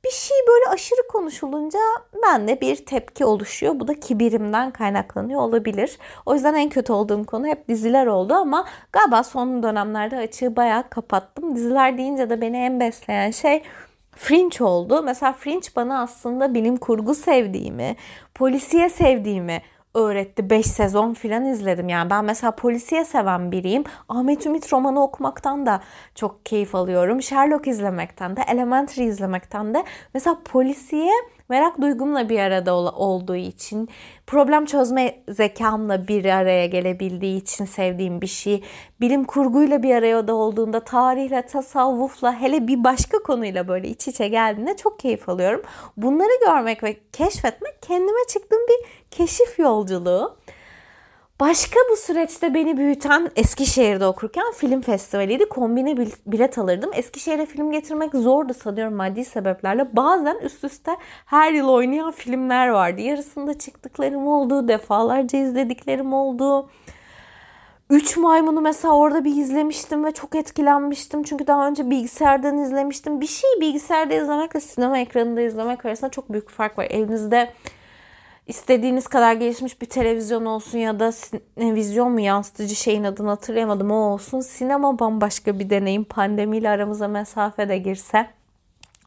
bir 0.04 0.10
şey 0.10 0.36
böyle 0.48 0.68
aşırı 0.68 1.08
konuşulunca 1.08 1.78
bende 2.22 2.60
bir 2.60 2.86
tepki 2.86 3.24
oluşuyor. 3.24 3.80
Bu 3.80 3.88
da 3.88 3.94
kibirimden 3.94 4.70
kaynaklanıyor 4.70 5.40
olabilir. 5.40 5.98
O 6.26 6.34
yüzden 6.34 6.54
en 6.54 6.68
kötü 6.68 6.92
olduğum 6.92 7.24
konu 7.24 7.46
hep 7.46 7.68
diziler 7.68 8.06
oldu 8.06 8.34
ama 8.34 8.64
galiba 8.92 9.22
son 9.22 9.62
dönemlerde 9.62 10.16
açığı 10.16 10.56
bayağı 10.56 10.90
kapattım. 10.90 11.56
Diziler 11.56 11.98
deyince 11.98 12.30
de 12.30 12.40
beni 12.40 12.56
en 12.56 12.80
besleyen 12.80 13.30
şey 13.30 13.62
Fringe 14.16 14.64
oldu. 14.64 15.02
Mesela 15.02 15.32
Fringe 15.32 15.68
bana 15.76 16.02
aslında 16.02 16.54
bilim 16.54 16.76
kurgu 16.76 17.14
sevdiğimi, 17.14 17.96
polisiye 18.34 18.88
sevdiğimi 18.88 19.62
öğretti. 19.94 20.50
5 20.50 20.66
sezon 20.66 21.14
filan 21.14 21.44
izledim. 21.44 21.88
Yani 21.88 22.10
ben 22.10 22.24
mesela 22.24 22.50
polisiye 22.50 23.04
seven 23.04 23.52
biriyim. 23.52 23.84
Ahmet 24.08 24.46
Ümit 24.46 24.72
romanı 24.72 25.02
okumaktan 25.02 25.66
da 25.66 25.80
çok 26.14 26.46
keyif 26.46 26.74
alıyorum. 26.74 27.22
Sherlock 27.22 27.66
izlemekten 27.66 28.36
de, 28.36 28.42
Elementary 28.48 29.06
izlemekten 29.06 29.74
de. 29.74 29.84
Mesela 30.14 30.36
polisiye 30.44 31.12
merak 31.52 31.80
duygumla 31.80 32.28
bir 32.28 32.38
arada 32.38 32.74
olduğu 32.74 33.36
için, 33.36 33.88
problem 34.26 34.66
çözme 34.66 35.22
zekamla 35.28 36.08
bir 36.08 36.24
araya 36.24 36.66
gelebildiği 36.66 37.42
için 37.42 37.64
sevdiğim 37.64 38.20
bir 38.20 38.26
şey. 38.26 38.62
Bilim 39.00 39.24
kurguyla 39.24 39.82
bir 39.82 39.94
araya 39.94 40.34
olduğunda, 40.34 40.80
tarihle, 40.80 41.42
tasavvufla, 41.46 42.40
hele 42.40 42.66
bir 42.66 42.84
başka 42.84 43.18
konuyla 43.18 43.68
böyle 43.68 43.88
iç 43.88 44.08
içe 44.08 44.28
geldiğinde 44.28 44.76
çok 44.76 44.98
keyif 44.98 45.28
alıyorum. 45.28 45.62
Bunları 45.96 46.44
görmek 46.46 46.82
ve 46.82 46.96
keşfetmek 47.12 47.82
kendime 47.82 48.26
çıktığım 48.28 48.62
bir 48.68 48.86
keşif 49.10 49.58
yolculuğu. 49.58 50.36
Başka 51.42 51.80
bu 51.90 51.96
süreçte 51.96 52.54
beni 52.54 52.76
büyüten 52.76 53.30
Eskişehir'de 53.36 54.06
okurken 54.06 54.52
film 54.56 54.80
festivaliydi. 54.80 55.48
Kombine 55.48 55.96
bilet 56.26 56.58
alırdım. 56.58 56.90
Eskişehir'e 56.94 57.46
film 57.46 57.72
getirmek 57.72 58.14
zordu 58.14 58.54
sanıyorum 58.54 58.94
maddi 58.94 59.24
sebeplerle. 59.24 59.96
Bazen 59.96 60.38
üst 60.38 60.64
üste 60.64 60.96
her 61.26 61.52
yıl 61.52 61.68
oynayan 61.68 62.10
filmler 62.10 62.68
vardı. 62.68 63.00
Yarısında 63.00 63.58
çıktıklarım 63.58 64.26
oldu, 64.26 64.68
defalarca 64.68 65.38
izlediklerim 65.38 66.12
oldu. 66.12 66.70
Üç 67.90 68.16
Maymun'u 68.16 68.60
mesela 68.60 68.94
orada 68.94 69.24
bir 69.24 69.36
izlemiştim 69.36 70.04
ve 70.04 70.12
çok 70.12 70.34
etkilenmiştim. 70.34 71.22
Çünkü 71.22 71.46
daha 71.46 71.68
önce 71.68 71.90
bilgisayardan 71.90 72.58
izlemiştim. 72.58 73.20
Bir 73.20 73.26
şey 73.26 73.50
bilgisayarda 73.60 74.14
izlemekle 74.14 74.60
sinema 74.60 74.98
ekranında 74.98 75.40
izlemek 75.40 75.84
arasında 75.84 76.10
çok 76.10 76.32
büyük 76.32 76.50
fark 76.50 76.78
var. 76.78 76.86
Elinizde 76.90 77.52
istediğiniz 78.46 79.06
kadar 79.06 79.32
gelişmiş 79.32 79.80
bir 79.80 79.86
televizyon 79.86 80.44
olsun 80.44 80.78
ya 80.78 81.00
da 81.00 81.12
vizyon 81.58 82.12
mu 82.12 82.20
yansıtıcı 82.20 82.74
şeyin 82.74 83.04
adını 83.04 83.28
hatırlayamadım 83.28 83.90
o 83.90 83.94
olsun. 83.94 84.40
Sinema 84.40 84.98
bambaşka 84.98 85.58
bir 85.58 85.70
deneyim. 85.70 86.04
Pandemiyle 86.04 86.68
aramıza 86.68 87.08
mesafe 87.08 87.68
de 87.68 87.78
girse 87.78 88.26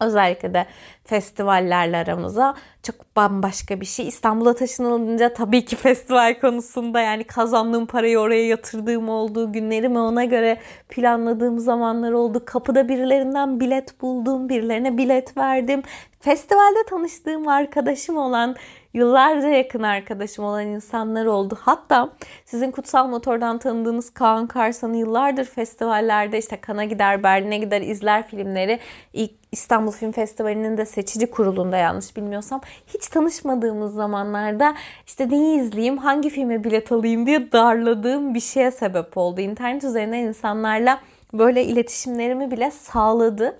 Özellikle 0.01 0.53
de 0.53 0.65
festivallerle 1.03 1.97
aramıza 1.97 2.55
çok 2.83 3.15
bambaşka 3.15 3.81
bir 3.81 3.85
şey. 3.85 4.07
İstanbul'a 4.07 4.55
taşınılınca 4.55 5.33
tabii 5.33 5.65
ki 5.65 5.75
festival 5.75 6.39
konusunda 6.39 6.99
yani 6.99 7.23
kazandığım 7.23 7.85
parayı 7.85 8.19
oraya 8.19 8.47
yatırdığım 8.47 9.09
olduğu 9.09 9.53
günlerimi 9.53 9.99
ona 9.99 10.25
göre 10.25 10.57
planladığım 10.89 11.59
zamanlar 11.59 12.11
oldu. 12.11 12.41
Kapıda 12.45 12.89
birilerinden 12.89 13.59
bilet 13.59 14.01
buldum, 14.01 14.49
birilerine 14.49 14.97
bilet 14.97 15.37
verdim. 15.37 15.83
Festivalde 16.19 16.83
tanıştığım 16.89 17.47
arkadaşım 17.47 18.17
olan 18.17 18.55
yıllarca 18.95 19.47
yakın 19.49 19.83
arkadaşım 19.83 20.45
olan 20.45 20.67
insanlar 20.67 21.25
oldu. 21.25 21.57
Hatta 21.61 22.09
sizin 22.45 22.71
Kutsal 22.71 23.07
Motor'dan 23.07 23.57
tanıdığınız 23.57 24.09
Kaan 24.09 24.47
Karsan'ı 24.47 24.97
yıllardır 24.97 25.45
festivallerde 25.45 26.37
işte 26.37 26.57
Kana 26.61 26.83
gider, 26.85 27.23
Berlin'e 27.23 27.57
gider, 27.57 27.81
izler 27.81 28.27
filmleri. 28.27 28.79
İlk 29.13 29.31
İstanbul 29.51 29.91
Film 29.91 30.11
Festivali'nin 30.11 30.77
de 30.77 30.85
seçici 30.85 31.31
kurulunda 31.31 31.77
yanlış 31.77 32.17
bilmiyorsam 32.17 32.61
hiç 32.87 33.07
tanışmadığımız 33.07 33.93
zamanlarda 33.93 34.75
işte 35.07 35.29
neyi 35.29 35.59
izleyeyim, 35.59 35.97
hangi 35.97 36.29
filme 36.29 36.63
bilet 36.63 36.91
alayım 36.91 37.25
diye 37.25 37.51
darladığım 37.51 38.33
bir 38.33 38.39
şeye 38.39 38.71
sebep 38.71 39.17
oldu. 39.17 39.41
İnternet 39.41 39.83
üzerinden 39.83 40.17
insanlarla 40.17 40.99
böyle 41.33 41.63
iletişimlerimi 41.63 42.51
bile 42.51 42.71
sağladı. 42.71 43.57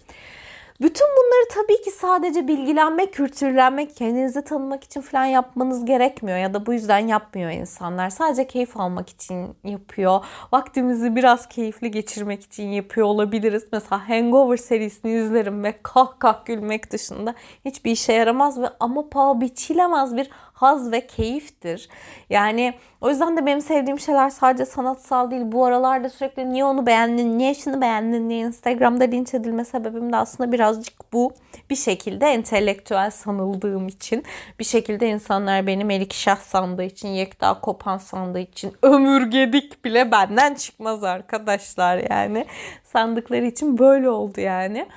Bütün 0.82 1.08
bunları 1.08 1.48
tabii 1.54 1.82
ki 1.82 1.92
sadece 1.92 2.48
bilgilenmek, 2.48 3.14
kültürlenmek, 3.14 3.96
kendinizi 3.96 4.44
tanımak 4.44 4.84
için 4.84 5.02
falan 5.02 5.26
yapmanız 5.26 5.86
gerekmiyor 5.86 6.38
ya 6.38 6.54
da 6.54 6.66
bu 6.66 6.74
yüzden 6.74 7.00
yapmıyor 7.08 7.52
insanlar. 7.52 8.10
Sadece 8.10 8.48
keyif 8.48 8.78
almak 8.78 9.10
için 9.10 9.56
yapıyor. 9.64 10.26
Vaktimizi 10.54 11.16
biraz 11.16 11.50
keyifli 11.50 11.92
geçirmek 11.92 12.44
için 12.44 12.68
yapıyor 12.68 13.08
olabiliriz. 13.08 13.64
Mesela 13.72 14.10
Hangover 14.10 14.58
serisini 14.58 15.12
izlerim 15.12 15.64
ve 15.64 15.74
kah 15.84 16.20
kah 16.20 16.46
gülmek 16.46 16.92
dışında 16.92 17.36
hiçbir 17.66 17.92
işe 17.92 18.14
yaramaz 18.14 18.62
ve 18.62 18.70
ama 18.80 19.10
paha 19.10 19.42
biçilemez 19.42 20.18
bir 20.18 20.30
haz 20.56 20.92
ve 20.92 21.08
keyiftir. 21.08 21.90
Yani 22.30 22.74
o 23.02 23.10
yüzden 23.10 23.38
de 23.38 23.46
benim 23.46 23.62
sevdiğim 23.62 24.00
şeyler 24.00 24.30
sadece 24.30 24.66
sanatsal 24.66 25.32
değil. 25.32 25.42
Bu 25.46 25.66
aralarda 25.66 26.10
sürekli 26.10 26.50
niye 26.50 26.66
onu 26.66 26.86
beğendin, 26.86 27.38
niye 27.38 27.54
şunu 27.54 27.82
beğendin 27.82 28.30
diye 28.30 28.40
Instagram'da 28.40 29.04
linç 29.04 29.34
edilme 29.34 29.66
sebebim 29.66 30.12
de 30.12 30.18
aslında 30.18 30.52
birazcık 30.66 31.14
bu. 31.14 31.34
Bir 31.70 31.76
şekilde 31.76 32.26
entelektüel 32.26 33.12
sanıldığım 33.12 33.88
için, 33.88 34.24
bir 34.60 34.64
şekilde 34.64 35.08
insanlar 35.08 35.68
beni 35.68 35.86
Melik 35.86 36.14
Şah 36.14 36.38
sandığı 36.38 36.84
için, 36.84 37.08
Yekta 37.08 37.62
Kopan 37.62 37.98
sandığı 37.98 38.40
için, 38.40 38.74
ömürgedik 38.82 39.86
bile 39.86 40.12
benden 40.12 40.54
çıkmaz 40.54 41.04
arkadaşlar 41.04 41.98
yani. 42.10 42.46
Sandıkları 42.84 43.46
için 43.46 43.78
böyle 43.78 44.10
oldu 44.10 44.42
yani. 44.42 44.88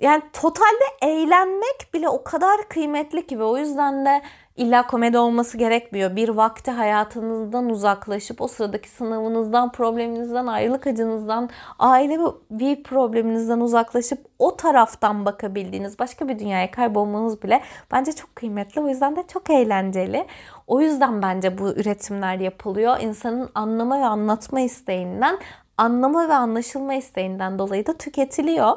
Yani 0.00 0.22
totalde 0.32 0.84
eğlenmek 1.02 1.94
bile 1.94 2.08
o 2.08 2.24
kadar 2.24 2.68
kıymetli 2.68 3.26
ki 3.26 3.38
ve 3.38 3.44
o 3.44 3.58
yüzden 3.58 4.06
de 4.06 4.22
İlla 4.56 4.86
komedi 4.86 5.18
olması 5.18 5.58
gerekmiyor. 5.58 6.16
Bir 6.16 6.28
vakti 6.28 6.70
hayatınızdan 6.70 7.70
uzaklaşıp 7.70 8.40
o 8.40 8.48
sıradaki 8.48 8.88
sınavınızdan, 8.88 9.72
probleminizden, 9.72 10.46
ayrılık 10.46 10.86
acınızdan, 10.86 11.50
aile 11.78 12.18
bir 12.50 12.82
probleminizden 12.82 13.60
uzaklaşıp 13.60 14.18
o 14.38 14.56
taraftan 14.56 15.24
bakabildiğiniz 15.24 15.98
başka 15.98 16.28
bir 16.28 16.38
dünyaya 16.38 16.70
kaybolmanız 16.70 17.42
bile 17.42 17.60
bence 17.92 18.12
çok 18.12 18.36
kıymetli. 18.36 18.80
O 18.80 18.88
yüzden 18.88 19.16
de 19.16 19.24
çok 19.32 19.50
eğlenceli. 19.50 20.26
O 20.66 20.80
yüzden 20.80 21.22
bence 21.22 21.58
bu 21.58 21.68
üretimler 21.68 22.36
yapılıyor. 22.36 23.00
İnsanın 23.00 23.50
anlama 23.54 24.00
ve 24.00 24.04
anlatma 24.04 24.60
isteğinden, 24.60 25.38
anlama 25.78 26.28
ve 26.28 26.34
anlaşılma 26.34 26.94
isteğinden 26.94 27.58
dolayı 27.58 27.86
da 27.86 27.92
tüketiliyor. 27.92 28.76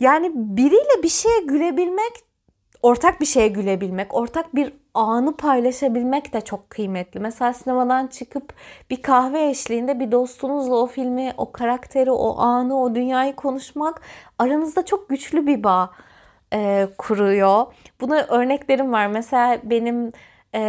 Yani 0.00 0.32
biriyle 0.34 1.02
bir 1.02 1.08
şeye 1.08 1.40
gülebilmek 1.40 2.25
ortak 2.86 3.20
bir 3.20 3.26
şeye 3.26 3.48
gülebilmek, 3.48 4.14
ortak 4.14 4.54
bir 4.54 4.72
anı 4.94 5.36
paylaşabilmek 5.36 6.32
de 6.32 6.40
çok 6.40 6.70
kıymetli. 6.70 7.20
Mesela 7.20 7.52
sinemadan 7.52 8.06
çıkıp 8.06 8.54
bir 8.90 9.02
kahve 9.02 9.48
eşliğinde 9.48 10.00
bir 10.00 10.12
dostunuzla 10.12 10.74
o 10.74 10.86
filmi, 10.86 11.32
o 11.36 11.52
karakteri, 11.52 12.10
o 12.10 12.38
anı, 12.38 12.82
o 12.82 12.94
dünyayı 12.94 13.36
konuşmak 13.36 14.00
aranızda 14.38 14.84
çok 14.84 15.08
güçlü 15.08 15.46
bir 15.46 15.64
bağ 15.64 15.90
e, 16.52 16.88
kuruyor. 16.98 17.66
Buna 18.00 18.22
örneklerim 18.22 18.92
var. 18.92 19.06
Mesela 19.06 19.58
benim 19.64 20.12
e, 20.54 20.60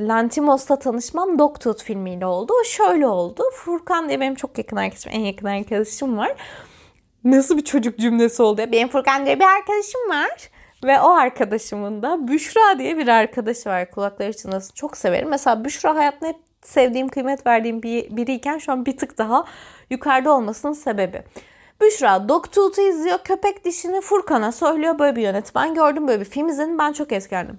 Lantimos'la 0.00 0.78
tanışmam 0.78 1.38
Dogtooth 1.38 1.84
filmiyle 1.84 2.26
oldu. 2.26 2.52
O 2.60 2.64
şöyle 2.64 3.06
oldu. 3.06 3.42
Furkan 3.54 4.08
diye 4.08 4.20
benim 4.20 4.34
çok 4.34 4.58
yakın 4.58 4.76
arkadaşım, 4.76 5.12
en 5.14 5.20
yakın 5.20 5.46
arkadaşım 5.46 6.18
var. 6.18 6.36
Nasıl 7.24 7.56
bir 7.56 7.64
çocuk 7.64 7.98
cümlesi 7.98 8.42
oldu 8.42 8.60
ya? 8.60 8.72
Benim 8.72 8.88
Furkan 8.88 9.26
diye 9.26 9.40
bir 9.40 9.44
arkadaşım 9.44 10.10
var. 10.10 10.50
Ve 10.84 11.00
o 11.00 11.08
arkadaşımın 11.08 12.02
da 12.02 12.28
Büşra 12.28 12.78
diye 12.78 12.98
bir 12.98 13.08
arkadaşı 13.08 13.68
var. 13.68 13.90
Kulakları 13.90 14.32
çınlasın. 14.32 14.74
Çok 14.74 14.96
severim. 14.96 15.28
Mesela 15.28 15.64
Büşra 15.64 15.94
hayatımda 15.94 16.26
hep 16.26 16.36
sevdiğim, 16.62 17.08
kıymet 17.08 17.46
verdiğim 17.46 17.82
bir, 17.82 18.16
biriyken 18.16 18.58
şu 18.58 18.72
an 18.72 18.86
bir 18.86 18.96
tık 18.96 19.18
daha 19.18 19.44
yukarıda 19.90 20.32
olmasının 20.32 20.72
sebebi. 20.72 21.22
Büşra 21.80 22.28
Dogtooth'u 22.28 22.82
izliyor. 22.82 23.18
Köpek 23.18 23.64
dişini 23.64 24.00
Furkan'a 24.00 24.52
söylüyor. 24.52 24.98
Böyle 24.98 25.16
bir 25.16 25.22
yönetmen 25.22 25.74
gördüm. 25.74 26.08
Böyle 26.08 26.20
bir 26.20 26.30
film 26.30 26.48
izledim. 26.48 26.78
Ben 26.78 26.92
çok 26.92 27.12
etkilendim. 27.12 27.58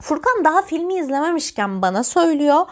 Furkan 0.00 0.44
daha 0.44 0.62
filmi 0.62 0.94
izlememişken 0.94 1.82
bana 1.82 2.04
söylüyor. 2.04 2.66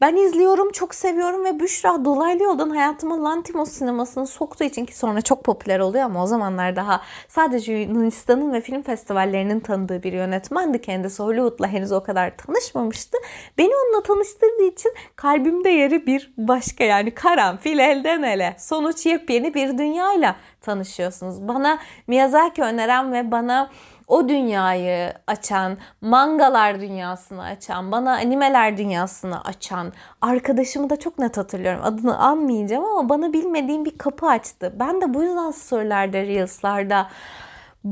Ben 0.00 0.16
izliyorum, 0.16 0.72
çok 0.72 0.94
seviyorum 0.94 1.44
ve 1.44 1.60
Büşra 1.60 2.04
dolaylı 2.04 2.42
yoldan 2.42 2.70
hayatıma 2.70 3.24
Lantimos 3.24 3.70
sinemasını 3.70 4.26
soktuğu 4.26 4.64
için 4.64 4.84
ki 4.84 4.98
sonra 4.98 5.20
çok 5.22 5.44
popüler 5.44 5.80
oluyor 5.80 6.04
ama 6.04 6.22
o 6.22 6.26
zamanlar 6.26 6.76
daha 6.76 7.02
sadece 7.28 7.72
Yunanistan'ın 7.72 8.52
ve 8.52 8.60
film 8.60 8.82
festivallerinin 8.82 9.60
tanıdığı 9.60 10.02
bir 10.02 10.12
yönetmendi 10.12 10.80
kendisi. 10.80 11.22
Hollywood'la 11.22 11.68
henüz 11.68 11.92
o 11.92 12.02
kadar 12.02 12.36
tanışmamıştı. 12.36 13.18
Beni 13.58 13.72
onunla 13.76 14.02
tanıştırdığı 14.02 14.62
için 14.62 14.94
kalbimde 15.16 15.68
yeri 15.68 16.06
bir 16.06 16.34
başka 16.38 16.84
yani 16.84 17.10
karanfil 17.10 17.78
elden 17.78 18.22
ele. 18.22 18.56
Sonuç 18.58 19.06
yepyeni 19.06 19.54
bir 19.54 19.78
dünyayla 19.78 20.36
tanışıyorsunuz. 20.60 21.48
Bana 21.48 21.78
Miyazaki 22.06 22.62
öneren 22.62 23.12
ve 23.12 23.30
bana 23.30 23.70
o 24.06 24.28
dünyayı 24.28 25.12
açan, 25.26 25.78
mangalar 26.00 26.80
dünyasını 26.80 27.42
açan, 27.42 27.92
bana 27.92 28.12
animeler 28.12 28.76
dünyasını 28.76 29.44
açan 29.44 29.92
arkadaşımı 30.20 30.90
da 30.90 30.98
çok 30.98 31.18
net 31.18 31.36
hatırlıyorum. 31.36 31.80
Adını 31.84 32.18
anmayacağım 32.18 32.84
ama 32.84 33.08
bana 33.08 33.32
bilmediğim 33.32 33.84
bir 33.84 33.98
kapı 33.98 34.26
açtı. 34.26 34.72
Ben 34.78 35.00
de 35.00 35.14
bu 35.14 35.22
yüzden 35.22 35.50
storylerde, 35.50 36.26
reels'larda 36.26 37.08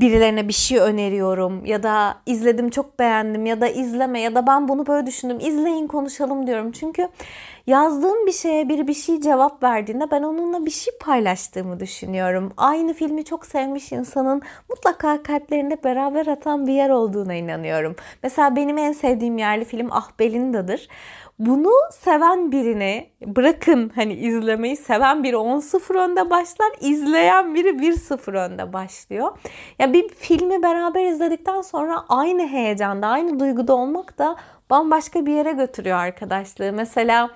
birilerine 0.00 0.48
bir 0.48 0.52
şey 0.52 0.78
öneriyorum 0.78 1.64
ya 1.64 1.82
da 1.82 2.14
izledim 2.26 2.70
çok 2.70 2.98
beğendim 2.98 3.46
ya 3.46 3.60
da 3.60 3.68
izleme 3.68 4.20
ya 4.20 4.34
da 4.34 4.46
ben 4.46 4.68
bunu 4.68 4.86
böyle 4.86 5.06
düşündüm 5.06 5.38
izleyin 5.40 5.86
konuşalım 5.86 6.46
diyorum. 6.46 6.72
Çünkü 6.72 7.08
yazdığım 7.66 8.26
bir 8.26 8.32
şeye 8.32 8.68
biri 8.68 8.88
bir 8.88 8.94
şey 8.94 9.20
cevap 9.20 9.62
verdiğinde 9.62 10.10
ben 10.10 10.22
onunla 10.22 10.66
bir 10.66 10.70
şey 10.70 10.94
paylaştığımı 11.00 11.80
düşünüyorum. 11.80 12.52
Aynı 12.56 12.94
filmi 12.94 13.24
çok 13.24 13.46
sevmiş 13.46 13.92
insanın 13.92 14.42
mutlaka 14.70 15.22
kalplerinde 15.22 15.84
beraber 15.84 16.26
atan 16.26 16.66
bir 16.66 16.72
yer 16.72 16.90
olduğuna 16.90 17.34
inanıyorum. 17.34 17.96
Mesela 18.22 18.56
benim 18.56 18.78
en 18.78 18.92
sevdiğim 18.92 19.38
yerli 19.38 19.64
film 19.64 19.88
Ah 19.90 20.10
Belinda'dır. 20.18 20.88
Bunu 21.38 21.70
seven 21.92 22.52
birini 22.52 23.10
bırakın 23.26 23.92
hani 23.94 24.12
izlemeyi 24.14 24.76
seven 24.76 25.24
biri 25.24 25.36
10-0 25.36 25.98
önde 25.98 26.30
başlar, 26.30 26.72
izleyen 26.80 27.54
biri 27.54 27.68
1-0 27.68 28.38
önde 28.38 28.72
başlıyor. 28.72 29.38
Ya 29.78 29.92
bir 29.92 30.08
filmi 30.08 30.62
beraber 30.62 31.04
izledikten 31.04 31.60
sonra 31.60 32.04
aynı 32.08 32.46
heyecanda, 32.48 33.06
aynı 33.06 33.40
duyguda 33.40 33.74
olmak 33.74 34.18
da 34.18 34.36
bambaşka 34.70 35.26
bir 35.26 35.32
yere 35.32 35.52
götürüyor 35.52 35.98
arkadaşlığı. 35.98 36.72
Mesela 36.72 37.30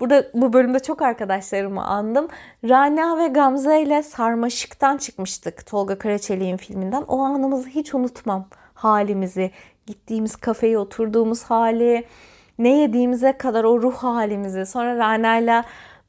Burada 0.00 0.30
bu 0.34 0.52
bölümde 0.52 0.78
çok 0.78 1.02
arkadaşlarımı 1.02 1.84
andım. 1.84 2.28
Rana 2.68 3.18
ve 3.18 3.28
Gamze 3.28 3.82
ile 3.82 4.02
Sarmaşık'tan 4.02 4.96
çıkmıştık 4.96 5.66
Tolga 5.66 5.98
Karaçelik'in 5.98 6.56
filminden. 6.56 7.02
O 7.02 7.18
anımızı 7.18 7.68
hiç 7.68 7.94
unutmam. 7.94 8.48
Halimizi, 8.74 9.50
gittiğimiz 9.86 10.36
kafeye 10.36 10.78
oturduğumuz 10.78 11.42
hali, 11.42 12.04
ne 12.58 12.68
yediğimize 12.68 13.32
kadar 13.32 13.64
o 13.64 13.82
ruh 13.82 13.94
halimizi. 13.94 14.66
Sonra 14.66 14.96
Rana'yla 14.96 15.64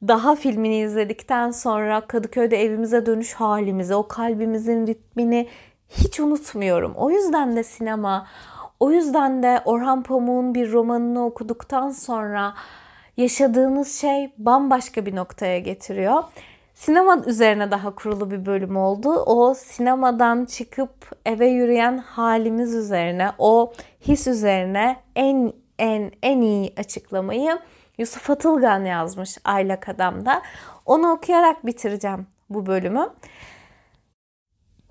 daha 0.07 0.35
filmini 0.35 0.77
izledikten 0.77 1.51
sonra 1.51 2.01
Kadıköy'de 2.01 2.61
evimize 2.61 3.05
dönüş 3.05 3.33
halimizi, 3.33 3.95
o 3.95 4.07
kalbimizin 4.07 4.87
ritmini 4.87 5.47
hiç 5.89 6.19
unutmuyorum. 6.19 6.93
O 6.95 7.11
yüzden 7.11 7.55
de 7.55 7.63
sinema, 7.63 8.27
o 8.79 8.91
yüzden 8.91 9.43
de 9.43 9.61
Orhan 9.65 10.03
Pamuk'un 10.03 10.55
bir 10.55 10.71
romanını 10.71 11.25
okuduktan 11.25 11.91
sonra 11.91 12.53
yaşadığınız 13.17 14.01
şey 14.01 14.33
bambaşka 14.37 15.05
bir 15.05 15.15
noktaya 15.15 15.59
getiriyor. 15.59 16.23
Sinema 16.73 17.17
üzerine 17.25 17.71
daha 17.71 17.95
kurulu 17.95 18.31
bir 18.31 18.45
bölüm 18.45 18.77
oldu. 18.77 19.09
O 19.09 19.53
sinemadan 19.53 20.45
çıkıp 20.45 20.91
eve 21.25 21.47
yürüyen 21.47 21.97
halimiz 21.97 22.75
üzerine, 22.75 23.31
o 23.37 23.73
his 24.01 24.27
üzerine 24.27 24.97
en 25.15 25.53
en 25.79 26.11
en 26.23 26.41
iyi 26.41 26.73
açıklamayı 26.77 27.59
Yusuf 27.97 28.29
Atılgan 28.29 28.85
yazmış 28.85 29.37
Aylak 29.43 29.89
Adam'da. 29.89 30.41
Onu 30.85 31.11
okuyarak 31.11 31.65
bitireceğim 31.65 32.27
bu 32.49 32.65
bölümü. 32.65 33.09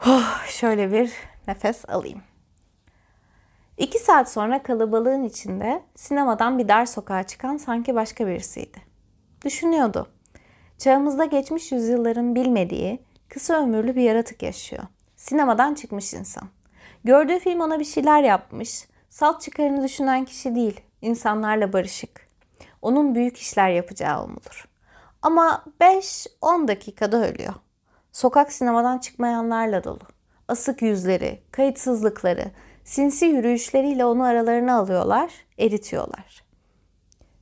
Oh, 0.06 0.46
şöyle 0.46 0.92
bir 0.92 1.12
nefes 1.48 1.88
alayım. 1.88 2.22
İki 3.78 3.98
saat 3.98 4.32
sonra 4.32 4.62
kalabalığın 4.62 5.24
içinde 5.24 5.82
sinemadan 5.94 6.58
bir 6.58 6.68
dar 6.68 6.86
sokağa 6.86 7.22
çıkan 7.22 7.56
sanki 7.56 7.94
başka 7.94 8.26
birisiydi. 8.26 8.78
Düşünüyordu. 9.44 10.08
Çağımızda 10.78 11.24
geçmiş 11.24 11.72
yüzyılların 11.72 12.34
bilmediği 12.34 13.00
kısa 13.28 13.62
ömürlü 13.62 13.96
bir 13.96 14.02
yaratık 14.02 14.42
yaşıyor. 14.42 14.82
Sinemadan 15.16 15.74
çıkmış 15.74 16.14
insan. 16.14 16.48
Gördüğü 17.04 17.38
film 17.38 17.60
ona 17.60 17.78
bir 17.78 17.84
şeyler 17.84 18.22
yapmış. 18.22 18.88
Salt 19.18 19.40
çıkarını 19.40 19.84
düşünen 19.84 20.24
kişi 20.24 20.54
değil, 20.54 20.80
insanlarla 21.02 21.72
barışık. 21.72 22.28
Onun 22.82 23.14
büyük 23.14 23.36
işler 23.36 23.70
yapacağı 23.70 24.24
umulur. 24.24 24.68
Ama 25.22 25.64
5-10 25.80 26.68
dakikada 26.68 27.28
ölüyor. 27.28 27.54
Sokak 28.12 28.52
sinemadan 28.52 28.98
çıkmayanlarla 28.98 29.84
dolu. 29.84 30.00
Asık 30.48 30.82
yüzleri, 30.82 31.42
kayıtsızlıkları, 31.50 32.50
sinsi 32.84 33.26
yürüyüşleriyle 33.26 34.04
onu 34.04 34.24
aralarına 34.24 34.78
alıyorlar, 34.78 35.32
eritiyorlar. 35.58 36.44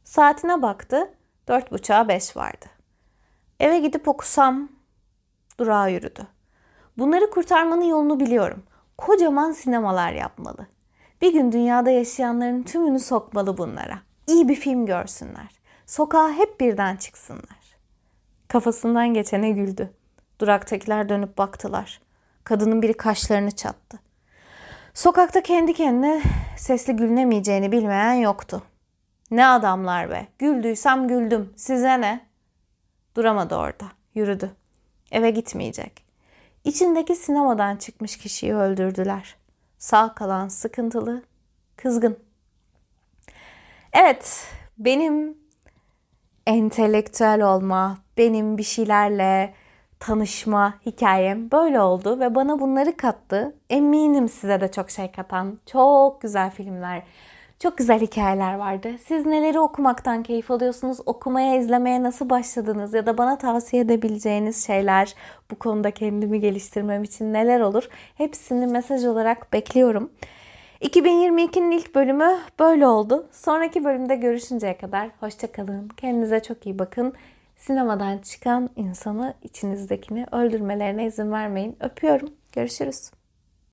Saatine 0.05 0.63
baktı, 0.63 1.15
dört 1.49 1.73
buçuğa 1.73 2.09
beş 2.09 2.37
vardı. 2.37 2.67
Eve 3.61 3.79
gidip 3.79 4.09
okusam, 4.09 4.69
durağa 5.59 5.89
yürüdü. 5.89 6.27
Bunları 6.99 7.31
kurtarmanın 7.31 7.85
yolunu 7.85 8.21
biliyorum. 8.21 8.63
Kocaman 8.99 9.53
sinemalar 9.53 10.13
yapmalı. 10.13 10.76
Bir 11.21 11.33
gün 11.33 11.53
dünyada 11.53 11.91
yaşayanların 11.91 12.63
tümünü 12.63 13.01
sokmalı 13.01 13.59
bunlara. 13.59 13.99
İyi 14.27 14.49
bir 14.49 14.55
film 14.55 14.87
görsünler. 14.87 15.61
Sokağa 15.87 16.33
hep 16.33 16.61
birden 16.61 16.97
çıksınlar. 16.97 17.77
Kafasından 18.49 19.15
geçene 19.15 19.51
güldü. 19.51 19.91
Duraktakiler 20.39 21.09
dönüp 21.09 21.39
baktılar. 21.39 22.01
Kadının 22.45 22.83
biri 22.83 22.95
kaşlarını 22.95 23.51
çattı. 23.51 23.99
Sokakta 24.95 25.43
kendi 25.43 25.75
kendine 25.75 26.23
sesli 26.57 26.97
gülünemeyeceğini 26.97 27.73
bilmeyen 27.73 28.13
yoktu. 28.13 28.63
Ne 29.31 29.47
adamlar 29.47 30.11
be. 30.11 30.27
Güldüysem 30.39 31.09
güldüm. 31.09 31.53
Size 31.57 32.01
ne? 32.01 32.27
Duramadı 33.17 33.57
orada. 33.57 33.85
Yürüdü. 34.15 34.51
Eve 35.13 35.31
gitmeyecek. 35.31 36.05
İçindeki 36.65 37.17
sinemadan 37.17 37.77
çıkmış 37.77 38.17
kişiyi 38.17 38.55
öldürdüler. 38.55 39.37
Sağ 39.79 40.15
kalan 40.15 40.49
sıkıntılı, 40.49 41.23
kızgın. 41.77 42.19
Evet, 43.93 44.47
benim 44.79 45.39
entelektüel 46.47 47.43
olma, 47.43 47.99
benim 48.17 48.59
bir 48.59 48.63
şeylerle 48.63 49.55
tanışma 50.01 50.75
hikayem 50.87 51.51
böyle 51.51 51.81
oldu 51.81 52.21
ve 52.21 52.35
bana 52.35 52.61
bunları 52.61 52.97
kattı. 52.97 53.57
Eminim 53.71 54.29
size 54.29 54.61
de 54.61 54.71
çok 54.71 54.91
şey 54.91 55.13
katan 55.13 55.59
çok 55.67 56.21
güzel 56.21 56.51
filmler, 56.51 57.03
çok 57.59 57.79
güzel 57.79 58.01
hikayeler 58.01 58.55
vardı. 58.55 58.89
Siz 59.07 59.27
neleri 59.27 59.61
okumaktan 59.61 60.23
keyif 60.23 60.51
alıyorsunuz? 60.51 60.99
Okumaya, 61.07 61.57
izlemeye 61.57 62.03
nasıl 62.03 62.31
başladınız? 62.31 62.95
Ya 62.95 63.07
da 63.07 63.19
bana 63.19 63.39
tavsiye 63.39 63.83
edebileceğiniz 63.83 64.67
şeyler, 64.67 65.15
bu 65.51 65.55
konuda 65.59 65.91
kendimi 65.91 66.41
geliştirmem 66.41 67.05
için 67.05 67.33
neler 67.33 67.61
olur? 67.61 67.89
Hepsini 68.15 68.67
mesaj 68.67 69.05
olarak 69.05 69.53
bekliyorum. 69.53 70.11
2022'nin 70.83 71.71
ilk 71.71 71.95
bölümü 71.95 72.37
böyle 72.59 72.87
oldu. 72.87 73.27
Sonraki 73.33 73.85
bölümde 73.85 74.17
görüşünceye 74.17 74.77
kadar 74.77 75.09
hoşçakalın. 75.21 75.89
Kendinize 75.89 76.43
çok 76.43 76.67
iyi 76.67 76.79
bakın. 76.79 77.13
Sinemadan 77.57 78.19
çıkan 78.19 78.71
insanı 78.77 79.35
içinizdekini 79.43 80.27
öldürmelerine 80.33 81.07
izin 81.07 81.33
vermeyin. 81.33 81.77
Öpüyorum. 81.81 82.29
Görüşürüz. 82.53 83.11